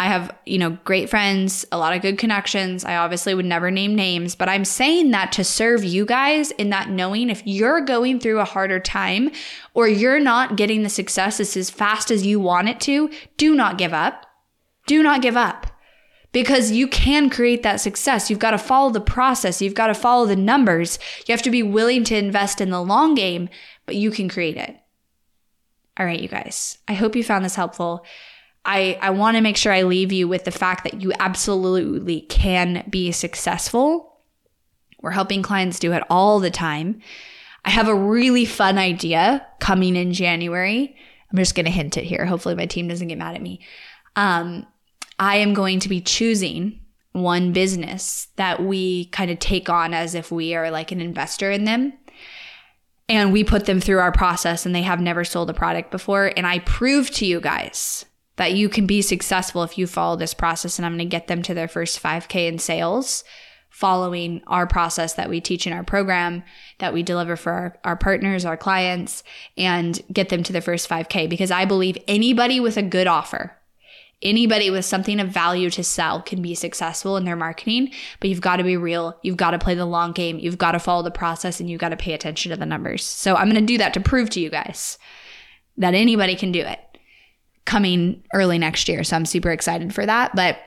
I 0.00 0.06
have, 0.06 0.34
you 0.46 0.56
know, 0.56 0.78
great 0.86 1.10
friends, 1.10 1.66
a 1.70 1.76
lot 1.76 1.94
of 1.94 2.00
good 2.00 2.16
connections. 2.16 2.86
I 2.86 2.96
obviously 2.96 3.34
would 3.34 3.44
never 3.44 3.70
name 3.70 3.94
names, 3.94 4.34
but 4.34 4.48
I'm 4.48 4.64
saying 4.64 5.10
that 5.10 5.30
to 5.32 5.44
serve 5.44 5.84
you 5.84 6.06
guys 6.06 6.52
in 6.52 6.70
that 6.70 6.88
knowing 6.88 7.28
if 7.28 7.42
you're 7.44 7.82
going 7.82 8.18
through 8.18 8.40
a 8.40 8.46
harder 8.46 8.80
time 8.80 9.30
or 9.74 9.88
you're 9.88 10.18
not 10.18 10.56
getting 10.56 10.84
the 10.84 10.88
successes 10.88 11.54
as 11.54 11.68
fast 11.68 12.10
as 12.10 12.24
you 12.24 12.40
want 12.40 12.70
it 12.70 12.80
to, 12.80 13.10
do 13.36 13.54
not 13.54 13.76
give 13.76 13.92
up. 13.92 14.24
Do 14.86 15.02
not 15.02 15.20
give 15.20 15.36
up 15.36 15.66
because 16.32 16.70
you 16.70 16.88
can 16.88 17.28
create 17.28 17.62
that 17.62 17.82
success. 17.82 18.30
You've 18.30 18.38
got 18.38 18.52
to 18.52 18.58
follow 18.58 18.88
the 18.88 19.02
process. 19.02 19.60
You've 19.60 19.74
got 19.74 19.88
to 19.88 19.94
follow 19.94 20.24
the 20.24 20.34
numbers. 20.34 20.98
You 21.26 21.32
have 21.34 21.42
to 21.42 21.50
be 21.50 21.62
willing 21.62 22.04
to 22.04 22.16
invest 22.16 22.62
in 22.62 22.70
the 22.70 22.82
long 22.82 23.14
game, 23.14 23.50
but 23.84 23.96
you 23.96 24.10
can 24.10 24.30
create 24.30 24.56
it. 24.56 24.76
All 25.98 26.06
right, 26.06 26.20
you 26.20 26.28
guys. 26.28 26.78
I 26.88 26.94
hope 26.94 27.14
you 27.14 27.22
found 27.22 27.44
this 27.44 27.56
helpful. 27.56 28.02
I, 28.64 28.98
I 29.00 29.10
want 29.10 29.36
to 29.36 29.40
make 29.40 29.56
sure 29.56 29.72
I 29.72 29.82
leave 29.82 30.12
you 30.12 30.28
with 30.28 30.44
the 30.44 30.50
fact 30.50 30.84
that 30.84 31.00
you 31.00 31.12
absolutely 31.18 32.22
can 32.22 32.86
be 32.90 33.10
successful. 33.12 34.18
We're 35.00 35.12
helping 35.12 35.42
clients 35.42 35.78
do 35.78 35.92
it 35.92 36.02
all 36.10 36.40
the 36.40 36.50
time. 36.50 37.00
I 37.64 37.70
have 37.70 37.88
a 37.88 37.94
really 37.94 38.44
fun 38.44 38.78
idea 38.78 39.46
coming 39.60 39.96
in 39.96 40.12
January. 40.12 40.96
I'm 41.30 41.38
just 41.38 41.54
going 41.54 41.66
to 41.66 41.70
hint 41.70 41.96
it 41.96 42.04
here. 42.04 42.26
Hopefully, 42.26 42.54
my 42.54 42.66
team 42.66 42.88
doesn't 42.88 43.08
get 43.08 43.18
mad 43.18 43.34
at 43.34 43.42
me. 43.42 43.60
Um, 44.16 44.66
I 45.18 45.36
am 45.36 45.54
going 45.54 45.80
to 45.80 45.88
be 45.88 46.00
choosing 46.00 46.80
one 47.12 47.52
business 47.52 48.28
that 48.36 48.62
we 48.62 49.06
kind 49.06 49.30
of 49.30 49.38
take 49.38 49.68
on 49.68 49.94
as 49.94 50.14
if 50.14 50.30
we 50.30 50.54
are 50.54 50.70
like 50.70 50.92
an 50.92 51.00
investor 51.00 51.50
in 51.50 51.64
them. 51.64 51.92
And 53.08 53.32
we 53.32 53.42
put 53.42 53.66
them 53.66 53.80
through 53.80 53.98
our 53.98 54.12
process 54.12 54.64
and 54.64 54.74
they 54.74 54.82
have 54.82 55.00
never 55.00 55.24
sold 55.24 55.50
a 55.50 55.54
product 55.54 55.90
before. 55.90 56.32
And 56.36 56.46
I 56.46 56.60
prove 56.60 57.10
to 57.12 57.26
you 57.26 57.40
guys 57.40 58.04
that 58.40 58.54
you 58.54 58.70
can 58.70 58.86
be 58.86 59.02
successful 59.02 59.62
if 59.62 59.76
you 59.76 59.86
follow 59.86 60.16
this 60.16 60.32
process. 60.32 60.78
And 60.78 60.86
I'm 60.86 60.92
going 60.92 61.00
to 61.00 61.04
get 61.04 61.26
them 61.26 61.42
to 61.42 61.52
their 61.52 61.68
first 61.68 62.02
5K 62.02 62.48
in 62.48 62.58
sales 62.58 63.22
following 63.68 64.40
our 64.46 64.66
process 64.66 65.12
that 65.12 65.28
we 65.28 65.42
teach 65.42 65.66
in 65.66 65.74
our 65.74 65.84
program 65.84 66.42
that 66.78 66.94
we 66.94 67.02
deliver 67.02 67.36
for 67.36 67.52
our, 67.52 67.78
our 67.84 67.96
partners, 67.96 68.46
our 68.46 68.56
clients, 68.56 69.22
and 69.58 70.00
get 70.10 70.30
them 70.30 70.42
to 70.42 70.54
their 70.54 70.62
first 70.62 70.88
5K. 70.88 71.28
Because 71.28 71.50
I 71.50 71.66
believe 71.66 71.98
anybody 72.08 72.60
with 72.60 72.78
a 72.78 72.82
good 72.82 73.06
offer, 73.06 73.58
anybody 74.22 74.70
with 74.70 74.86
something 74.86 75.20
of 75.20 75.28
value 75.28 75.68
to 75.68 75.84
sell 75.84 76.22
can 76.22 76.40
be 76.40 76.54
successful 76.54 77.18
in 77.18 77.26
their 77.26 77.36
marketing, 77.36 77.90
but 78.20 78.30
you've 78.30 78.40
got 78.40 78.56
to 78.56 78.64
be 78.64 78.78
real. 78.78 79.18
You've 79.20 79.36
got 79.36 79.50
to 79.50 79.58
play 79.58 79.74
the 79.74 79.84
long 79.84 80.12
game. 80.12 80.38
You've 80.38 80.56
got 80.56 80.72
to 80.72 80.78
follow 80.78 81.02
the 81.02 81.10
process 81.10 81.60
and 81.60 81.68
you've 81.68 81.78
got 81.78 81.90
to 81.90 81.96
pay 81.96 82.14
attention 82.14 82.52
to 82.52 82.56
the 82.56 82.64
numbers. 82.64 83.04
So 83.04 83.34
I'm 83.36 83.50
going 83.50 83.60
to 83.60 83.70
do 83.70 83.76
that 83.76 83.92
to 83.92 84.00
prove 84.00 84.30
to 84.30 84.40
you 84.40 84.48
guys 84.48 84.96
that 85.76 85.92
anybody 85.92 86.36
can 86.36 86.52
do 86.52 86.60
it 86.60 86.80
coming 87.64 88.22
early 88.34 88.58
next 88.58 88.88
year. 88.88 89.04
So 89.04 89.16
I'm 89.16 89.26
super 89.26 89.50
excited 89.50 89.94
for 89.94 90.04
that. 90.06 90.34
But 90.34 90.58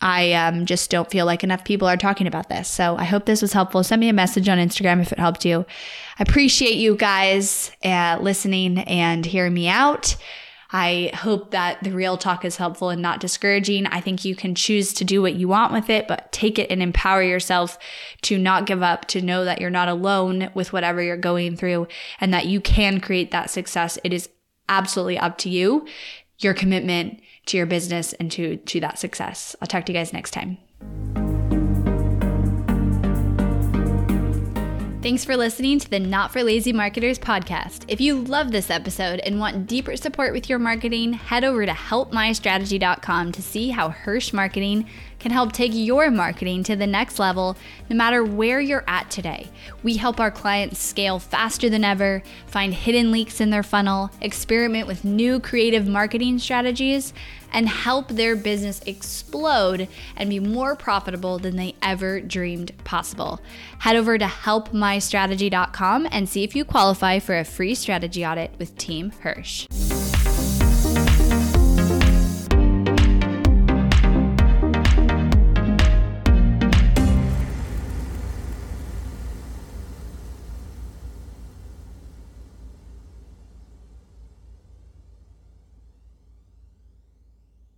I 0.00 0.32
um, 0.34 0.66
just 0.66 0.90
don't 0.90 1.10
feel 1.10 1.26
like 1.26 1.42
enough 1.42 1.64
people 1.64 1.88
are 1.88 1.96
talking 1.96 2.26
about 2.26 2.48
this. 2.48 2.68
So 2.68 2.96
I 2.96 3.04
hope 3.04 3.26
this 3.26 3.42
was 3.42 3.52
helpful. 3.52 3.82
Send 3.82 4.00
me 4.00 4.08
a 4.08 4.12
message 4.12 4.48
on 4.48 4.58
Instagram 4.58 5.00
if 5.00 5.12
it 5.12 5.18
helped 5.18 5.44
you. 5.44 5.66
I 6.18 6.22
appreciate 6.22 6.76
you 6.76 6.94
guys 6.94 7.72
uh, 7.84 8.18
listening 8.20 8.78
and 8.78 9.26
hearing 9.26 9.54
me 9.54 9.68
out. 9.68 10.16
I 10.70 11.10
hope 11.14 11.52
that 11.52 11.82
the 11.82 11.92
real 11.92 12.18
talk 12.18 12.44
is 12.44 12.58
helpful 12.58 12.90
and 12.90 13.00
not 13.00 13.20
discouraging. 13.20 13.86
I 13.86 14.00
think 14.00 14.24
you 14.24 14.36
can 14.36 14.54
choose 14.54 14.92
to 14.94 15.04
do 15.04 15.22
what 15.22 15.34
you 15.34 15.48
want 15.48 15.72
with 15.72 15.88
it, 15.88 16.06
but 16.06 16.30
take 16.30 16.58
it 16.58 16.70
and 16.70 16.82
empower 16.82 17.22
yourself 17.22 17.78
to 18.22 18.36
not 18.36 18.66
give 18.66 18.82
up, 18.82 19.06
to 19.06 19.22
know 19.22 19.46
that 19.46 19.62
you're 19.62 19.70
not 19.70 19.88
alone 19.88 20.50
with 20.54 20.72
whatever 20.72 21.02
you're 21.02 21.16
going 21.16 21.56
through 21.56 21.88
and 22.20 22.34
that 22.34 22.46
you 22.46 22.60
can 22.60 23.00
create 23.00 23.30
that 23.30 23.48
success. 23.48 23.98
It 24.04 24.12
is 24.12 24.28
absolutely 24.68 25.18
up 25.18 25.38
to 25.38 25.48
you, 25.48 25.86
your 26.38 26.54
commitment 26.54 27.20
to 27.46 27.56
your 27.56 27.66
business 27.66 28.12
and 28.14 28.30
to, 28.32 28.56
to 28.56 28.80
that 28.80 28.98
success. 28.98 29.56
I'll 29.60 29.68
talk 29.68 29.86
to 29.86 29.92
you 29.92 29.98
guys 29.98 30.12
next 30.12 30.30
time. 30.32 30.58
Thanks 35.00 35.24
for 35.24 35.36
listening 35.36 35.78
to 35.78 35.88
the 35.88 36.00
Not 36.00 36.32
for 36.32 36.42
Lazy 36.42 36.72
Marketers 36.72 37.20
podcast. 37.20 37.84
If 37.86 38.00
you 38.00 38.20
love 38.20 38.50
this 38.50 38.68
episode 38.68 39.20
and 39.20 39.38
want 39.38 39.68
deeper 39.68 39.96
support 39.96 40.32
with 40.32 40.50
your 40.50 40.58
marketing, 40.58 41.12
head 41.12 41.44
over 41.44 41.64
to 41.64 41.70
helpmystrategy.com 41.70 43.30
to 43.30 43.40
see 43.40 43.70
how 43.70 43.90
Hirsch 43.90 44.32
Marketing 44.32 44.88
can 45.20 45.30
help 45.30 45.52
take 45.52 45.70
your 45.72 46.10
marketing 46.10 46.64
to 46.64 46.74
the 46.74 46.86
next 46.86 47.20
level 47.20 47.56
no 47.88 47.94
matter 47.94 48.24
where 48.24 48.60
you're 48.60 48.84
at 48.88 49.08
today. 49.08 49.48
We 49.84 49.96
help 49.96 50.18
our 50.18 50.32
clients 50.32 50.80
scale 50.80 51.20
faster 51.20 51.70
than 51.70 51.84
ever, 51.84 52.20
find 52.46 52.74
hidden 52.74 53.12
leaks 53.12 53.40
in 53.40 53.50
their 53.50 53.62
funnel, 53.62 54.10
experiment 54.20 54.88
with 54.88 55.04
new 55.04 55.38
creative 55.38 55.86
marketing 55.86 56.40
strategies, 56.40 57.14
and 57.52 57.68
help 57.68 58.08
their 58.08 58.36
business 58.36 58.80
explode 58.86 59.88
and 60.16 60.30
be 60.30 60.40
more 60.40 60.76
profitable 60.76 61.38
than 61.38 61.56
they 61.56 61.74
ever 61.82 62.20
dreamed 62.20 62.72
possible. 62.84 63.40
Head 63.80 63.96
over 63.96 64.18
to 64.18 64.26
helpmystrategy.com 64.26 66.08
and 66.10 66.28
see 66.28 66.44
if 66.44 66.54
you 66.54 66.64
qualify 66.64 67.18
for 67.18 67.38
a 67.38 67.44
free 67.44 67.74
strategy 67.74 68.24
audit 68.24 68.52
with 68.58 68.76
Team 68.76 69.10
Hirsch. 69.20 69.66